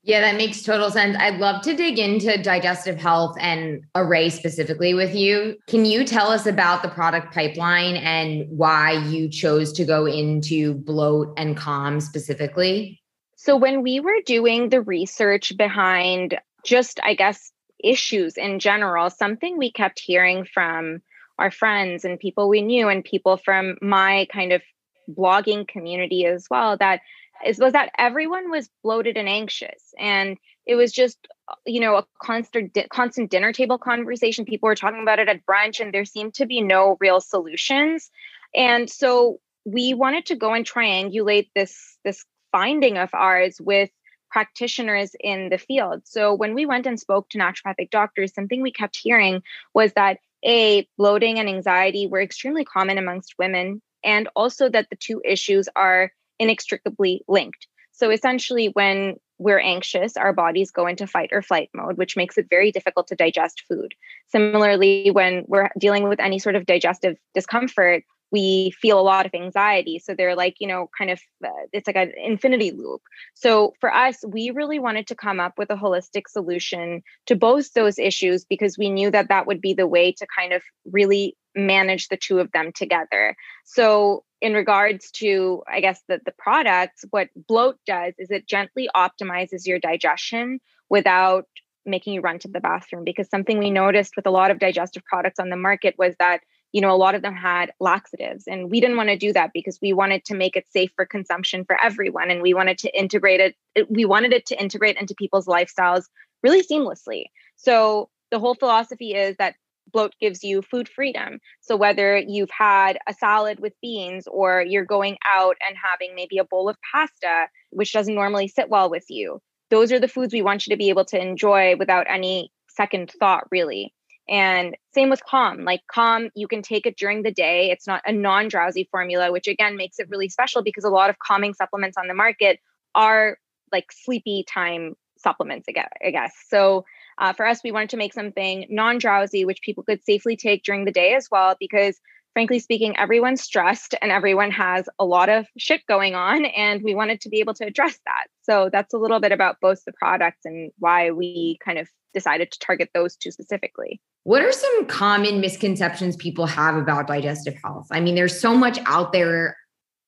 yeah, 0.02 0.22
that 0.22 0.36
makes 0.36 0.62
total 0.62 0.90
sense. 0.90 1.14
I'd 1.18 1.38
love 1.40 1.62
to 1.62 1.76
dig 1.76 1.98
into 1.98 2.42
digestive 2.42 2.96
health 2.96 3.36
and 3.38 3.84
Arrae 3.94 4.32
specifically 4.32 4.94
with 4.94 5.14
you. 5.14 5.56
Can 5.66 5.84
you 5.84 6.04
tell 6.04 6.28
us 6.28 6.46
about 6.46 6.82
the 6.82 6.88
product 6.88 7.34
pipeline 7.34 7.96
and 7.96 8.46
why 8.48 8.92
you 8.92 9.28
chose 9.28 9.72
to 9.74 9.84
go 9.84 10.06
into 10.06 10.72
bloat 10.72 11.34
and 11.36 11.54
calm 11.54 12.00
specifically? 12.00 12.99
So, 13.42 13.56
when 13.56 13.82
we 13.82 14.00
were 14.00 14.20
doing 14.26 14.68
the 14.68 14.82
research 14.82 15.56
behind 15.56 16.38
just, 16.62 17.00
I 17.02 17.14
guess, 17.14 17.50
issues 17.82 18.36
in 18.36 18.58
general, 18.58 19.08
something 19.08 19.56
we 19.56 19.72
kept 19.72 19.98
hearing 19.98 20.44
from 20.44 21.00
our 21.38 21.50
friends 21.50 22.04
and 22.04 22.20
people 22.20 22.50
we 22.50 22.60
knew, 22.60 22.90
and 22.90 23.02
people 23.02 23.38
from 23.38 23.78
my 23.80 24.28
kind 24.30 24.52
of 24.52 24.60
blogging 25.08 25.66
community 25.66 26.26
as 26.26 26.48
well, 26.50 26.76
that 26.76 27.00
is 27.42 27.58
was 27.58 27.72
that 27.72 27.90
everyone 27.96 28.50
was 28.50 28.68
bloated 28.82 29.16
and 29.16 29.26
anxious. 29.26 29.94
And 29.98 30.36
it 30.66 30.74
was 30.74 30.92
just 30.92 31.26
you 31.64 31.80
know 31.80 31.96
a 31.96 32.06
constant 32.22 32.76
constant 32.90 33.30
dinner 33.30 33.54
table 33.54 33.78
conversation. 33.78 34.44
People 34.44 34.66
were 34.66 34.74
talking 34.74 35.00
about 35.00 35.18
it 35.18 35.30
at 35.30 35.46
brunch 35.46 35.80
and 35.80 35.94
there 35.94 36.04
seemed 36.04 36.34
to 36.34 36.44
be 36.44 36.60
no 36.60 36.98
real 37.00 37.22
solutions. 37.22 38.10
And 38.54 38.90
so 38.90 39.40
we 39.64 39.94
wanted 39.94 40.26
to 40.26 40.36
go 40.36 40.52
and 40.52 40.66
triangulate 40.66 41.48
this 41.54 41.96
this 42.04 42.26
finding 42.52 42.98
of 42.98 43.10
ours 43.12 43.60
with 43.60 43.90
practitioners 44.30 45.12
in 45.18 45.48
the 45.48 45.58
field. 45.58 46.02
So 46.04 46.34
when 46.34 46.54
we 46.54 46.66
went 46.66 46.86
and 46.86 46.98
spoke 46.98 47.28
to 47.30 47.38
naturopathic 47.38 47.90
doctors, 47.90 48.32
something 48.32 48.62
we 48.62 48.72
kept 48.72 48.96
hearing 48.96 49.42
was 49.74 49.92
that 49.94 50.18
a 50.44 50.88
bloating 50.96 51.38
and 51.38 51.48
anxiety 51.48 52.06
were 52.06 52.20
extremely 52.20 52.64
common 52.64 52.96
amongst 52.96 53.34
women 53.38 53.82
and 54.02 54.28
also 54.34 54.68
that 54.68 54.88
the 54.88 54.96
two 54.96 55.20
issues 55.24 55.68
are 55.76 56.12
inextricably 56.38 57.22
linked. 57.28 57.66
So 57.92 58.10
essentially 58.10 58.68
when 58.68 59.16
we're 59.38 59.58
anxious, 59.58 60.16
our 60.16 60.32
bodies 60.32 60.70
go 60.70 60.86
into 60.86 61.06
fight 61.06 61.30
or 61.32 61.42
flight 61.42 61.70
mode, 61.74 61.96
which 61.96 62.16
makes 62.16 62.38
it 62.38 62.46
very 62.48 62.70
difficult 62.70 63.08
to 63.08 63.16
digest 63.16 63.64
food. 63.68 63.94
Similarly, 64.28 65.10
when 65.10 65.44
we're 65.48 65.70
dealing 65.78 66.08
with 66.08 66.20
any 66.20 66.38
sort 66.38 66.56
of 66.56 66.66
digestive 66.66 67.16
discomfort, 67.34 68.04
we 68.32 68.70
feel 68.72 68.98
a 68.98 69.02
lot 69.02 69.26
of 69.26 69.34
anxiety. 69.34 69.98
So 69.98 70.14
they're 70.14 70.36
like, 70.36 70.56
you 70.60 70.68
know, 70.68 70.88
kind 70.96 71.10
of, 71.10 71.20
uh, 71.44 71.48
it's 71.72 71.86
like 71.86 71.96
an 71.96 72.12
infinity 72.16 72.70
loop. 72.70 73.02
So 73.34 73.74
for 73.80 73.92
us, 73.92 74.24
we 74.26 74.50
really 74.50 74.78
wanted 74.78 75.06
to 75.08 75.14
come 75.14 75.40
up 75.40 75.58
with 75.58 75.70
a 75.70 75.76
holistic 75.76 76.28
solution 76.28 77.02
to 77.26 77.36
both 77.36 77.72
those 77.72 77.98
issues 77.98 78.44
because 78.44 78.78
we 78.78 78.90
knew 78.90 79.10
that 79.10 79.28
that 79.28 79.46
would 79.46 79.60
be 79.60 79.74
the 79.74 79.86
way 79.86 80.12
to 80.12 80.26
kind 80.34 80.52
of 80.52 80.62
really 80.84 81.36
manage 81.56 82.08
the 82.08 82.16
two 82.16 82.38
of 82.38 82.52
them 82.52 82.72
together. 82.72 83.34
So 83.64 84.24
in 84.40 84.54
regards 84.54 85.10
to, 85.12 85.62
I 85.68 85.80
guess, 85.80 86.00
the, 86.08 86.20
the 86.24 86.32
products, 86.38 87.04
what 87.10 87.28
bloat 87.34 87.76
does 87.86 88.14
is 88.18 88.30
it 88.30 88.46
gently 88.46 88.88
optimizes 88.94 89.66
your 89.66 89.78
digestion 89.78 90.60
without 90.88 91.46
making 91.84 92.14
you 92.14 92.20
run 92.20 92.38
to 92.38 92.48
the 92.48 92.60
bathroom 92.60 93.04
because 93.04 93.28
something 93.28 93.58
we 93.58 93.70
noticed 93.70 94.14
with 94.16 94.26
a 94.26 94.30
lot 94.30 94.50
of 94.50 94.58
digestive 94.58 95.04
products 95.04 95.40
on 95.40 95.50
the 95.50 95.56
market 95.56 95.94
was 95.98 96.14
that 96.18 96.40
you 96.72 96.80
know, 96.80 96.90
a 96.90 96.96
lot 96.96 97.14
of 97.14 97.22
them 97.22 97.34
had 97.34 97.72
laxatives. 97.80 98.44
And 98.46 98.70
we 98.70 98.80
didn't 98.80 98.96
want 98.96 99.08
to 99.08 99.16
do 99.16 99.32
that 99.32 99.50
because 99.52 99.78
we 99.82 99.92
wanted 99.92 100.24
to 100.26 100.34
make 100.34 100.56
it 100.56 100.66
safe 100.70 100.90
for 100.94 101.04
consumption 101.04 101.64
for 101.64 101.80
everyone. 101.80 102.30
And 102.30 102.42
we 102.42 102.54
wanted 102.54 102.78
to 102.78 102.98
integrate 102.98 103.40
it, 103.40 103.90
we 103.90 104.04
wanted 104.04 104.32
it 104.32 104.46
to 104.46 104.60
integrate 104.60 104.96
into 104.96 105.14
people's 105.14 105.46
lifestyles 105.46 106.04
really 106.42 106.62
seamlessly. 106.62 107.24
So 107.56 108.08
the 108.30 108.38
whole 108.38 108.54
philosophy 108.54 109.14
is 109.14 109.36
that 109.38 109.56
bloat 109.92 110.14
gives 110.20 110.44
you 110.44 110.62
food 110.62 110.88
freedom. 110.88 111.40
So 111.60 111.76
whether 111.76 112.16
you've 112.16 112.50
had 112.50 112.98
a 113.08 113.14
salad 113.14 113.58
with 113.60 113.72
beans 113.82 114.28
or 114.28 114.62
you're 114.62 114.84
going 114.84 115.18
out 115.24 115.56
and 115.66 115.76
having 115.76 116.14
maybe 116.14 116.38
a 116.38 116.44
bowl 116.44 116.68
of 116.68 116.76
pasta, 116.92 117.48
which 117.70 117.92
doesn't 117.92 118.14
normally 118.14 118.48
sit 118.48 118.68
well 118.68 118.88
with 118.88 119.06
you, 119.08 119.40
those 119.70 119.92
are 119.92 120.00
the 120.00 120.08
foods 120.08 120.32
we 120.32 120.42
want 120.42 120.66
you 120.66 120.72
to 120.72 120.78
be 120.78 120.90
able 120.90 121.04
to 121.06 121.20
enjoy 121.20 121.76
without 121.76 122.06
any 122.08 122.52
second 122.68 123.10
thought, 123.18 123.44
really. 123.50 123.92
And 124.30 124.76
same 124.94 125.10
with 125.10 125.24
Calm. 125.24 125.64
Like 125.64 125.80
Calm, 125.90 126.30
you 126.36 126.46
can 126.46 126.62
take 126.62 126.86
it 126.86 126.96
during 126.96 127.22
the 127.22 127.32
day. 127.32 127.70
It's 127.70 127.86
not 127.86 128.00
a 128.06 128.12
non 128.12 128.48
drowsy 128.48 128.88
formula, 128.90 129.32
which 129.32 129.48
again 129.48 129.76
makes 129.76 129.98
it 129.98 130.08
really 130.08 130.28
special 130.28 130.62
because 130.62 130.84
a 130.84 130.88
lot 130.88 131.10
of 131.10 131.18
calming 131.18 131.52
supplements 131.52 131.98
on 131.98 132.06
the 132.06 132.14
market 132.14 132.60
are 132.94 133.38
like 133.72 133.90
sleepy 133.90 134.44
time 134.48 134.94
supplements, 135.18 135.66
I 135.68 136.10
guess. 136.10 136.32
So 136.48 136.84
uh, 137.18 137.32
for 137.32 137.44
us, 137.44 137.60
we 137.64 137.72
wanted 137.72 137.90
to 137.90 137.96
make 137.96 138.14
something 138.14 138.66
non 138.70 138.98
drowsy, 138.98 139.44
which 139.44 139.62
people 139.62 139.82
could 139.82 140.02
safely 140.04 140.36
take 140.36 140.62
during 140.62 140.84
the 140.84 140.92
day 140.92 141.14
as 141.14 141.28
well, 141.30 141.56
because 141.58 142.00
frankly 142.32 142.60
speaking, 142.60 142.96
everyone's 142.96 143.42
stressed 143.42 143.96
and 144.00 144.12
everyone 144.12 144.52
has 144.52 144.88
a 145.00 145.04
lot 145.04 145.28
of 145.28 145.46
shit 145.58 145.84
going 145.86 146.14
on. 146.14 146.44
And 146.44 146.82
we 146.84 146.94
wanted 146.94 147.20
to 147.22 147.28
be 147.28 147.40
able 147.40 147.54
to 147.54 147.66
address 147.66 147.98
that. 148.06 148.28
So 148.42 148.70
that's 148.72 148.94
a 148.94 148.98
little 148.98 149.18
bit 149.18 149.32
about 149.32 149.56
both 149.60 149.84
the 149.84 149.92
products 149.92 150.44
and 150.44 150.70
why 150.78 151.10
we 151.10 151.58
kind 151.64 151.78
of 151.78 151.88
decided 152.14 152.52
to 152.52 152.58
target 152.60 152.90
those 152.94 153.16
two 153.16 153.32
specifically. 153.32 154.00
What 154.24 154.42
are 154.42 154.52
some 154.52 154.86
common 154.86 155.40
misconceptions 155.40 156.16
people 156.16 156.46
have 156.46 156.76
about 156.76 157.06
digestive 157.06 157.54
health? 157.62 157.86
I 157.90 158.00
mean, 158.00 158.14
there's 158.14 158.38
so 158.38 158.54
much 158.54 158.78
out 158.86 159.12
there. 159.12 159.56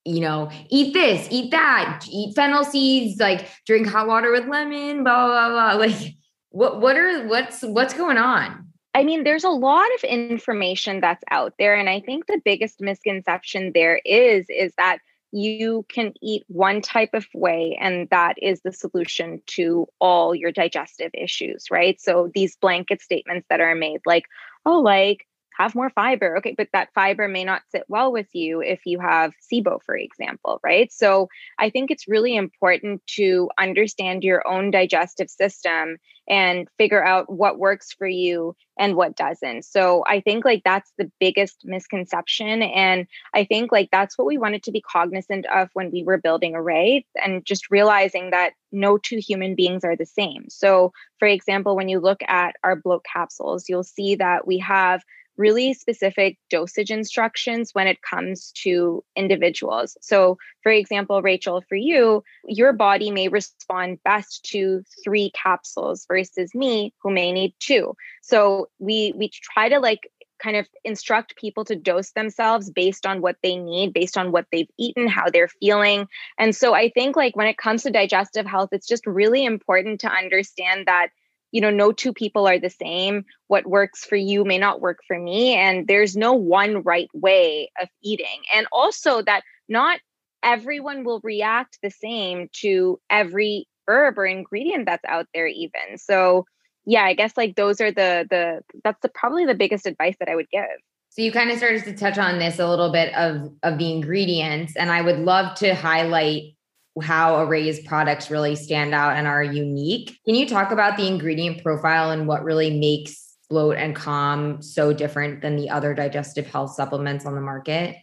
You 0.04 0.20
know, 0.20 0.50
eat 0.68 0.94
this, 0.94 1.28
eat 1.30 1.52
that, 1.52 2.04
eat 2.10 2.34
fennel 2.34 2.64
seeds, 2.64 3.20
like 3.20 3.48
drink 3.66 3.86
hot 3.86 4.08
water 4.08 4.32
with 4.32 4.48
lemon, 4.48 5.04
blah 5.04 5.26
blah 5.26 5.48
blah. 5.48 5.72
Like, 5.86 6.14
what 6.50 6.80
what 6.80 6.96
are 6.96 7.26
what's 7.28 7.62
what's 7.62 7.94
going 7.94 8.18
on? 8.18 8.66
I 8.94 9.04
mean, 9.04 9.24
there's 9.24 9.44
a 9.44 9.48
lot 9.48 9.86
of 9.94 10.04
information 10.04 11.00
that's 11.00 11.22
out 11.30 11.54
there, 11.58 11.76
and 11.76 11.88
I 11.88 12.00
think 12.00 12.26
the 12.26 12.40
biggest 12.44 12.80
misconception 12.80 13.72
there 13.74 14.00
is 14.04 14.44
is 14.50 14.74
that 14.76 14.98
you 15.32 15.84
can 15.88 16.12
eat 16.20 16.44
one 16.48 16.82
type 16.82 17.14
of 17.14 17.26
way 17.34 17.76
and 17.80 18.08
that 18.10 18.34
is 18.40 18.60
the 18.60 18.72
solution 18.72 19.40
to 19.46 19.86
all 19.98 20.34
your 20.34 20.52
digestive 20.52 21.10
issues 21.14 21.66
right? 21.70 22.00
So 22.00 22.30
these 22.34 22.56
blanket 22.56 23.00
statements 23.00 23.46
that 23.48 23.60
are 23.60 23.74
made 23.74 24.00
like 24.06 24.24
oh 24.66 24.80
like 24.80 25.26
have 25.62 25.74
more 25.74 25.90
fiber. 25.90 26.38
Okay, 26.38 26.54
but 26.56 26.68
that 26.72 26.92
fiber 26.94 27.28
may 27.28 27.44
not 27.44 27.62
sit 27.70 27.84
well 27.88 28.12
with 28.12 28.28
you 28.32 28.60
if 28.60 28.80
you 28.84 28.98
have 29.00 29.32
SIBO, 29.52 29.80
for 29.84 29.96
example, 29.96 30.60
right? 30.64 30.92
So 30.92 31.28
I 31.58 31.70
think 31.70 31.90
it's 31.90 32.08
really 32.08 32.36
important 32.36 33.02
to 33.18 33.50
understand 33.58 34.24
your 34.24 34.46
own 34.46 34.70
digestive 34.70 35.30
system 35.30 35.98
and 36.28 36.68
figure 36.78 37.04
out 37.04 37.30
what 37.30 37.58
works 37.58 37.92
for 37.92 38.06
you 38.06 38.54
and 38.78 38.94
what 38.94 39.16
doesn't. 39.16 39.64
So 39.64 40.04
I 40.06 40.20
think 40.20 40.44
like 40.44 40.62
that's 40.64 40.92
the 40.96 41.10
biggest 41.18 41.62
misconception. 41.64 42.62
And 42.62 43.06
I 43.34 43.44
think 43.44 43.72
like 43.72 43.90
that's 43.90 44.16
what 44.16 44.26
we 44.26 44.38
wanted 44.38 44.62
to 44.64 44.72
be 44.72 44.80
cognizant 44.80 45.46
of 45.46 45.68
when 45.74 45.90
we 45.90 46.04
were 46.04 46.18
building 46.18 46.52
Arrae 46.52 47.04
and 47.22 47.44
just 47.44 47.70
realizing 47.70 48.30
that 48.30 48.52
no 48.70 48.98
two 48.98 49.18
human 49.18 49.54
beings 49.54 49.84
are 49.84 49.96
the 49.96 50.06
same. 50.06 50.46
So, 50.48 50.92
for 51.18 51.28
example, 51.28 51.76
when 51.76 51.88
you 51.88 52.00
look 52.00 52.22
at 52.26 52.56
our 52.62 52.76
bloat 52.76 53.04
capsules, 53.04 53.68
you'll 53.68 53.84
see 53.84 54.14
that 54.16 54.46
we 54.46 54.58
have 54.58 55.02
really 55.36 55.74
specific 55.74 56.38
dosage 56.50 56.90
instructions 56.90 57.70
when 57.72 57.86
it 57.86 58.02
comes 58.02 58.52
to 58.52 59.02
individuals. 59.16 59.96
So, 60.00 60.38
for 60.62 60.72
example, 60.72 61.22
Rachel, 61.22 61.62
for 61.68 61.76
you, 61.76 62.22
your 62.46 62.72
body 62.72 63.10
may 63.10 63.28
respond 63.28 63.98
best 64.04 64.44
to 64.50 64.84
three 65.04 65.30
capsules 65.30 66.06
versus 66.06 66.54
me, 66.54 66.92
who 67.02 67.10
may 67.10 67.32
need 67.32 67.54
two. 67.60 67.94
So, 68.22 68.68
we 68.78 69.12
we 69.16 69.30
try 69.30 69.68
to 69.68 69.78
like 69.78 70.10
kind 70.42 70.56
of 70.56 70.68
instruct 70.84 71.36
people 71.36 71.64
to 71.64 71.76
dose 71.76 72.10
themselves 72.12 72.70
based 72.70 73.06
on 73.06 73.20
what 73.20 73.36
they 73.42 73.56
need, 73.56 73.92
based 73.92 74.18
on 74.18 74.32
what 74.32 74.46
they've 74.50 74.70
eaten, 74.76 75.06
how 75.06 75.30
they're 75.30 75.48
feeling. 75.48 76.08
And 76.38 76.54
so 76.54 76.74
I 76.74 76.90
think 76.90 77.16
like 77.16 77.36
when 77.36 77.46
it 77.46 77.56
comes 77.56 77.84
to 77.84 77.90
digestive 77.90 78.44
health, 78.44 78.70
it's 78.72 78.88
just 78.88 79.06
really 79.06 79.44
important 79.44 80.00
to 80.00 80.08
understand 80.08 80.86
that 80.86 81.10
you 81.52 81.60
know 81.60 81.70
no 81.70 81.92
two 81.92 82.12
people 82.12 82.48
are 82.48 82.58
the 82.58 82.70
same. 82.70 83.24
What 83.46 83.66
works 83.66 84.04
for 84.04 84.16
you 84.16 84.44
may 84.44 84.58
not 84.58 84.80
work 84.80 84.98
for 85.06 85.18
me 85.18 85.54
and 85.54 85.86
there's 85.86 86.16
no 86.16 86.32
one 86.32 86.82
right 86.82 87.08
way 87.14 87.70
of 87.80 87.88
eating. 88.02 88.42
And 88.54 88.66
also 88.72 89.22
that 89.22 89.42
not 89.68 90.00
everyone 90.42 91.04
will 91.04 91.20
react 91.22 91.78
the 91.82 91.90
same 91.90 92.48
to 92.60 93.00
every 93.08 93.66
herb 93.86 94.18
or 94.18 94.26
ingredient 94.26 94.86
that's 94.86 95.04
out 95.04 95.26
there 95.34 95.46
even. 95.46 95.98
So 95.98 96.46
yeah, 96.84 97.04
I 97.04 97.14
guess 97.14 97.36
like 97.36 97.54
those 97.54 97.80
are 97.80 97.92
the 97.92 98.26
the 98.28 98.62
that's 98.82 99.00
the 99.02 99.08
probably 99.08 99.46
the 99.46 99.54
biggest 99.54 99.86
advice 99.86 100.16
that 100.18 100.28
I 100.28 100.34
would 100.34 100.50
give. 100.50 100.64
So 101.10 101.20
you 101.20 101.30
kind 101.30 101.50
of 101.50 101.58
started 101.58 101.84
to 101.84 101.94
touch 101.94 102.16
on 102.16 102.38
this 102.38 102.58
a 102.58 102.68
little 102.68 102.90
bit 102.90 103.14
of 103.14 103.52
of 103.62 103.78
the 103.78 103.92
ingredients, 103.92 104.74
and 104.76 104.90
I 104.90 105.02
would 105.02 105.18
love 105.18 105.54
to 105.58 105.74
highlight 105.74 106.54
how 107.00 107.36
Arrae's 107.44 107.80
products 107.80 108.30
really 108.30 108.54
stand 108.54 108.94
out 108.94 109.16
and 109.16 109.26
are 109.26 109.42
unique. 109.42 110.18
Can 110.26 110.34
you 110.34 110.46
talk 110.46 110.70
about 110.70 110.96
the 110.96 111.06
ingredient 111.06 111.62
profile 111.62 112.10
and 112.10 112.26
what 112.26 112.44
really 112.44 112.78
makes 112.78 113.34
bloat 113.48 113.76
and 113.76 113.94
calm 113.94 114.60
so 114.62 114.92
different 114.92 115.42
than 115.42 115.56
the 115.56 115.70
other 115.70 115.94
digestive 115.94 116.46
health 116.46 116.74
supplements 116.74 117.24
on 117.24 117.34
the 117.34 117.40
market? 117.40 117.96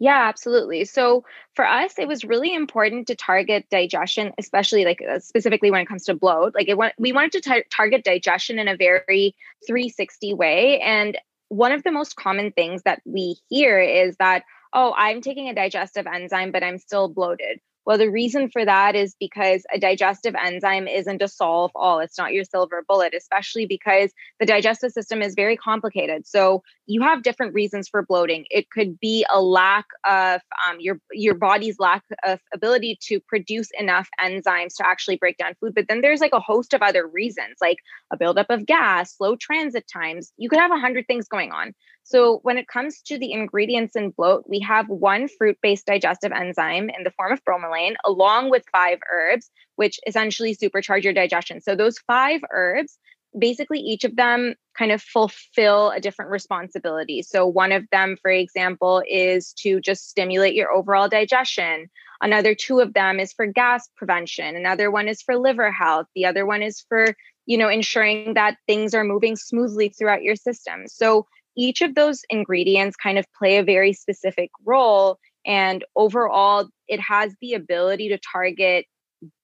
Yeah, 0.00 0.28
absolutely. 0.28 0.84
So 0.84 1.24
for 1.54 1.66
us, 1.66 1.98
it 1.98 2.08
was 2.08 2.24
really 2.24 2.54
important 2.54 3.06
to 3.06 3.14
target 3.14 3.66
digestion, 3.70 4.32
especially 4.38 4.84
like 4.84 5.00
uh, 5.08 5.20
specifically 5.20 5.70
when 5.70 5.80
it 5.80 5.88
comes 5.88 6.04
to 6.04 6.14
bloat. 6.14 6.54
Like 6.54 6.68
it, 6.68 6.76
we 6.98 7.12
wanted 7.12 7.32
to 7.32 7.40
tar- 7.40 7.64
target 7.70 8.04
digestion 8.04 8.58
in 8.58 8.68
a 8.68 8.76
very 8.76 9.34
360 9.66 10.34
way. 10.34 10.80
And 10.80 11.16
one 11.48 11.72
of 11.72 11.84
the 11.84 11.92
most 11.92 12.16
common 12.16 12.50
things 12.52 12.82
that 12.82 13.00
we 13.04 13.36
hear 13.48 13.80
is 13.80 14.16
that, 14.16 14.42
oh, 14.72 14.92
I'm 14.96 15.20
taking 15.20 15.48
a 15.48 15.54
digestive 15.54 16.06
enzyme, 16.06 16.50
but 16.50 16.64
I'm 16.64 16.78
still 16.78 17.08
bloated. 17.08 17.60
Well, 17.86 17.98
the 17.98 18.10
reason 18.10 18.48
for 18.48 18.64
that 18.64 18.94
is 18.94 19.14
because 19.20 19.64
a 19.72 19.78
digestive 19.78 20.34
enzyme 20.34 20.88
isn't 20.88 21.20
a 21.20 21.28
solve 21.28 21.70
all. 21.74 22.00
It's 22.00 22.16
not 22.16 22.32
your 22.32 22.44
silver 22.44 22.82
bullet, 22.88 23.14
especially 23.14 23.66
because 23.66 24.10
the 24.40 24.46
digestive 24.46 24.92
system 24.92 25.20
is 25.20 25.34
very 25.34 25.56
complicated. 25.56 26.26
So 26.26 26.62
you 26.86 27.02
have 27.02 27.22
different 27.22 27.54
reasons 27.54 27.88
for 27.88 28.02
bloating. 28.02 28.46
It 28.50 28.70
could 28.70 28.98
be 28.98 29.26
a 29.32 29.40
lack 29.40 29.86
of 30.08 30.40
um, 30.66 30.78
your 30.80 30.98
your 31.12 31.34
body's 31.34 31.78
lack 31.78 32.02
of 32.26 32.40
ability 32.54 32.98
to 33.08 33.20
produce 33.20 33.68
enough 33.78 34.08
enzymes 34.20 34.76
to 34.76 34.86
actually 34.86 35.16
break 35.16 35.36
down 35.36 35.54
food. 35.60 35.74
But 35.74 35.88
then 35.88 36.00
there's 36.00 36.20
like 36.20 36.32
a 36.32 36.40
host 36.40 36.72
of 36.72 36.82
other 36.82 37.06
reasons, 37.06 37.56
like 37.60 37.78
a 38.10 38.16
buildup 38.16 38.50
of 38.50 38.66
gas, 38.66 39.16
slow 39.16 39.36
transit 39.36 39.84
times. 39.92 40.32
You 40.38 40.48
could 40.48 40.58
have 40.58 40.72
a 40.72 40.78
hundred 40.78 41.06
things 41.06 41.28
going 41.28 41.52
on. 41.52 41.74
So, 42.06 42.40
when 42.42 42.58
it 42.58 42.68
comes 42.68 43.00
to 43.06 43.18
the 43.18 43.32
ingredients 43.32 43.96
in 43.96 44.10
bloat, 44.10 44.44
we 44.46 44.60
have 44.60 44.88
one 44.90 45.26
fruit 45.26 45.56
based 45.62 45.86
digestive 45.86 46.32
enzyme 46.32 46.90
in 46.90 47.02
the 47.02 47.10
form 47.10 47.32
of 47.32 47.42
bromelain, 47.44 47.94
along 48.04 48.50
with 48.50 48.62
five 48.70 48.98
herbs, 49.10 49.50
which 49.76 49.98
essentially 50.06 50.54
supercharge 50.54 51.02
your 51.02 51.14
digestion. 51.14 51.62
So, 51.62 51.74
those 51.74 51.98
five 52.06 52.42
herbs, 52.52 52.98
basically, 53.38 53.78
each 53.78 54.04
of 54.04 54.16
them 54.16 54.54
kind 54.76 54.92
of 54.92 55.00
fulfill 55.00 55.92
a 55.92 56.00
different 56.00 56.30
responsibility. 56.30 57.22
So, 57.22 57.46
one 57.46 57.72
of 57.72 57.84
them, 57.90 58.18
for 58.20 58.30
example, 58.30 59.02
is 59.08 59.54
to 59.60 59.80
just 59.80 60.10
stimulate 60.10 60.54
your 60.54 60.72
overall 60.72 61.08
digestion. 61.08 61.88
Another 62.20 62.54
two 62.54 62.80
of 62.80 62.92
them 62.92 63.18
is 63.18 63.32
for 63.32 63.46
gas 63.46 63.88
prevention. 63.96 64.56
Another 64.56 64.90
one 64.90 65.08
is 65.08 65.22
for 65.22 65.38
liver 65.38 65.72
health. 65.72 66.06
The 66.14 66.26
other 66.26 66.44
one 66.44 66.62
is 66.62 66.84
for 66.86 67.16
you 67.46 67.56
know 67.56 67.70
ensuring 67.70 68.34
that 68.34 68.58
things 68.66 68.94
are 68.94 69.04
moving 69.04 69.36
smoothly 69.36 69.90
throughout 69.90 70.22
your 70.22 70.34
system 70.34 70.84
so 70.86 71.26
each 71.56 71.82
of 71.82 71.94
those 71.94 72.22
ingredients 72.30 72.96
kind 72.96 73.18
of 73.18 73.26
play 73.36 73.58
a 73.58 73.64
very 73.64 73.92
specific 73.92 74.50
role. 74.64 75.18
And 75.46 75.84
overall, 75.94 76.68
it 76.88 77.00
has 77.00 77.34
the 77.40 77.54
ability 77.54 78.08
to 78.08 78.18
target 78.18 78.86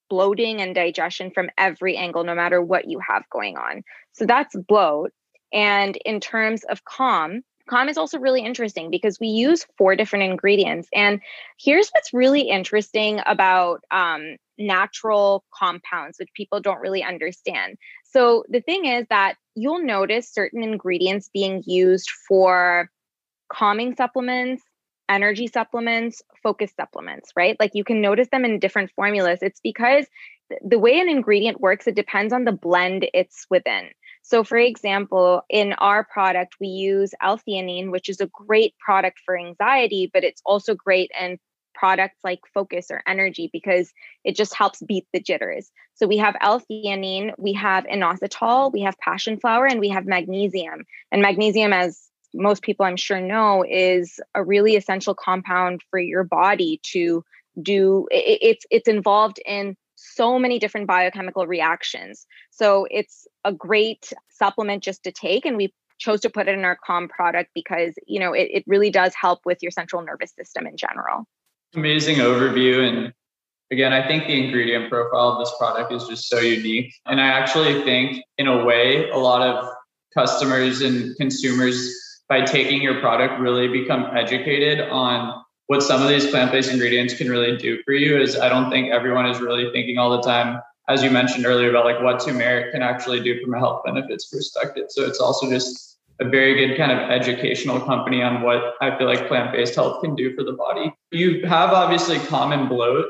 bloating 0.08 0.60
and 0.60 0.74
digestion 0.74 1.30
from 1.30 1.50
every 1.56 1.96
angle, 1.96 2.24
no 2.24 2.34
matter 2.34 2.60
what 2.60 2.88
you 2.88 3.00
have 3.06 3.22
going 3.30 3.56
on. 3.56 3.82
So 4.12 4.26
that's 4.26 4.56
bloat. 4.56 5.12
And 5.52 5.96
in 6.04 6.20
terms 6.20 6.64
of 6.64 6.84
calm, 6.84 7.42
calm 7.70 7.88
is 7.88 7.96
also 7.96 8.18
really 8.18 8.44
interesting 8.44 8.90
because 8.90 9.18
we 9.20 9.28
use 9.28 9.64
four 9.78 9.96
different 9.96 10.24
ingredients. 10.24 10.88
And 10.92 11.20
here's 11.58 11.88
what's 11.90 12.12
really 12.12 12.42
interesting 12.42 13.20
about 13.24 13.82
um, 13.90 14.36
natural 14.58 15.44
compounds, 15.54 16.18
which 16.18 16.28
people 16.34 16.60
don't 16.60 16.80
really 16.80 17.02
understand. 17.02 17.78
So 18.04 18.44
the 18.48 18.60
thing 18.60 18.86
is 18.86 19.06
that 19.08 19.36
you'll 19.54 19.84
notice 19.84 20.28
certain 20.28 20.62
ingredients 20.62 21.30
being 21.32 21.62
used 21.64 22.10
for 22.28 22.90
calming 23.48 23.94
supplements, 23.94 24.62
energy 25.08 25.46
supplements, 25.46 26.22
focus 26.42 26.72
supplements, 26.76 27.30
right? 27.36 27.56
Like 27.58 27.72
you 27.74 27.84
can 27.84 28.00
notice 28.00 28.28
them 28.30 28.44
in 28.44 28.58
different 28.58 28.90
formulas. 28.94 29.40
It's 29.42 29.60
because 29.60 30.06
the 30.64 30.78
way 30.78 30.98
an 30.98 31.08
ingredient 31.08 31.60
works, 31.60 31.86
it 31.86 31.94
depends 31.94 32.32
on 32.32 32.44
the 32.44 32.52
blend 32.52 33.08
it's 33.14 33.46
within. 33.50 33.90
So, 34.22 34.44
for 34.44 34.58
example, 34.58 35.42
in 35.48 35.72
our 35.74 36.04
product, 36.04 36.56
we 36.60 36.68
use 36.68 37.14
L-theanine, 37.20 37.90
which 37.90 38.08
is 38.08 38.20
a 38.20 38.26
great 38.26 38.76
product 38.78 39.20
for 39.24 39.38
anxiety, 39.38 40.10
but 40.12 40.24
it's 40.24 40.42
also 40.44 40.74
great 40.74 41.10
in 41.18 41.38
products 41.74 42.18
like 42.22 42.40
focus 42.52 42.90
or 42.90 43.02
energy 43.06 43.48
because 43.52 43.92
it 44.22 44.36
just 44.36 44.54
helps 44.54 44.82
beat 44.82 45.06
the 45.12 45.20
jitters. 45.20 45.70
So 45.94 46.06
we 46.06 46.18
have 46.18 46.36
L-theanine, 46.40 47.32
we 47.38 47.54
have 47.54 47.84
inositol, 47.84 48.72
we 48.72 48.82
have 48.82 48.98
passion 48.98 49.40
flower, 49.40 49.66
and 49.66 49.80
we 49.80 49.88
have 49.88 50.06
magnesium. 50.06 50.84
And 51.10 51.22
magnesium, 51.22 51.72
as 51.72 52.08
most 52.34 52.62
people 52.62 52.86
I'm 52.86 52.96
sure 52.96 53.20
know, 53.20 53.64
is 53.68 54.20
a 54.34 54.44
really 54.44 54.76
essential 54.76 55.14
compound 55.14 55.82
for 55.90 55.98
your 55.98 56.24
body 56.24 56.80
to 56.92 57.24
do. 57.60 58.06
It's 58.10 58.64
it's 58.70 58.88
involved 58.88 59.40
in 59.44 59.76
so 60.00 60.38
many 60.38 60.58
different 60.58 60.86
biochemical 60.86 61.46
reactions. 61.46 62.26
So 62.50 62.86
it's 62.90 63.26
a 63.44 63.52
great 63.52 64.12
supplement 64.28 64.82
just 64.82 65.02
to 65.04 65.12
take, 65.12 65.44
and 65.44 65.56
we 65.56 65.74
chose 65.98 66.20
to 66.22 66.30
put 66.30 66.48
it 66.48 66.58
in 66.58 66.64
our 66.64 66.78
calm 66.84 67.08
product 67.08 67.50
because 67.54 67.94
you 68.06 68.18
know 68.18 68.32
it, 68.32 68.48
it 68.50 68.64
really 68.66 68.90
does 68.90 69.14
help 69.14 69.40
with 69.44 69.58
your 69.62 69.70
central 69.70 70.02
nervous 70.02 70.32
system 70.32 70.66
in 70.66 70.76
general 70.76 71.26
amazing 71.74 72.16
overview 72.16 72.88
and 72.88 73.12
again 73.70 73.92
i 73.92 74.06
think 74.08 74.26
the 74.26 74.44
ingredient 74.44 74.88
profile 74.90 75.32
of 75.32 75.38
this 75.38 75.52
product 75.58 75.92
is 75.92 76.06
just 76.06 76.28
so 76.28 76.40
unique 76.40 76.92
and 77.06 77.20
i 77.20 77.26
actually 77.26 77.82
think 77.82 78.24
in 78.38 78.48
a 78.48 78.64
way 78.64 79.10
a 79.10 79.18
lot 79.18 79.42
of 79.42 79.68
customers 80.14 80.80
and 80.80 81.14
consumers 81.16 81.94
by 82.28 82.40
taking 82.40 82.80
your 82.80 82.98
product 83.00 83.38
really 83.38 83.68
become 83.68 84.06
educated 84.16 84.80
on 84.88 85.39
what 85.70 85.84
some 85.84 86.02
of 86.02 86.08
these 86.08 86.26
plant-based 86.26 86.68
ingredients 86.68 87.14
can 87.14 87.30
really 87.30 87.56
do 87.56 87.80
for 87.84 87.92
you 87.92 88.20
is 88.20 88.36
i 88.36 88.48
don't 88.48 88.70
think 88.70 88.90
everyone 88.90 89.26
is 89.26 89.38
really 89.40 89.70
thinking 89.70 89.98
all 89.98 90.10
the 90.10 90.22
time 90.22 90.60
as 90.88 91.00
you 91.04 91.10
mentioned 91.10 91.46
earlier 91.46 91.70
about 91.70 91.84
like 91.84 92.02
what 92.02 92.18
turmeric 92.18 92.72
can 92.72 92.82
actually 92.82 93.20
do 93.20 93.40
from 93.40 93.54
a 93.54 93.58
health 93.58 93.82
benefits 93.84 94.26
perspective 94.26 94.86
so 94.88 95.06
it's 95.06 95.20
also 95.20 95.48
just 95.48 95.90
a 96.20 96.28
very 96.28 96.54
good 96.54 96.76
kind 96.76 96.92
of 96.92 96.98
educational 96.98 97.80
company 97.80 98.20
on 98.22 98.42
what 98.42 98.74
I 98.80 98.96
feel 98.98 99.06
like 99.06 99.26
plant 99.26 99.52
based 99.52 99.74
health 99.74 100.02
can 100.02 100.14
do 100.14 100.34
for 100.36 100.44
the 100.44 100.52
body. 100.52 100.92
You 101.10 101.46
have 101.46 101.70
obviously 101.70 102.18
common 102.18 102.68
bloat. 102.68 103.06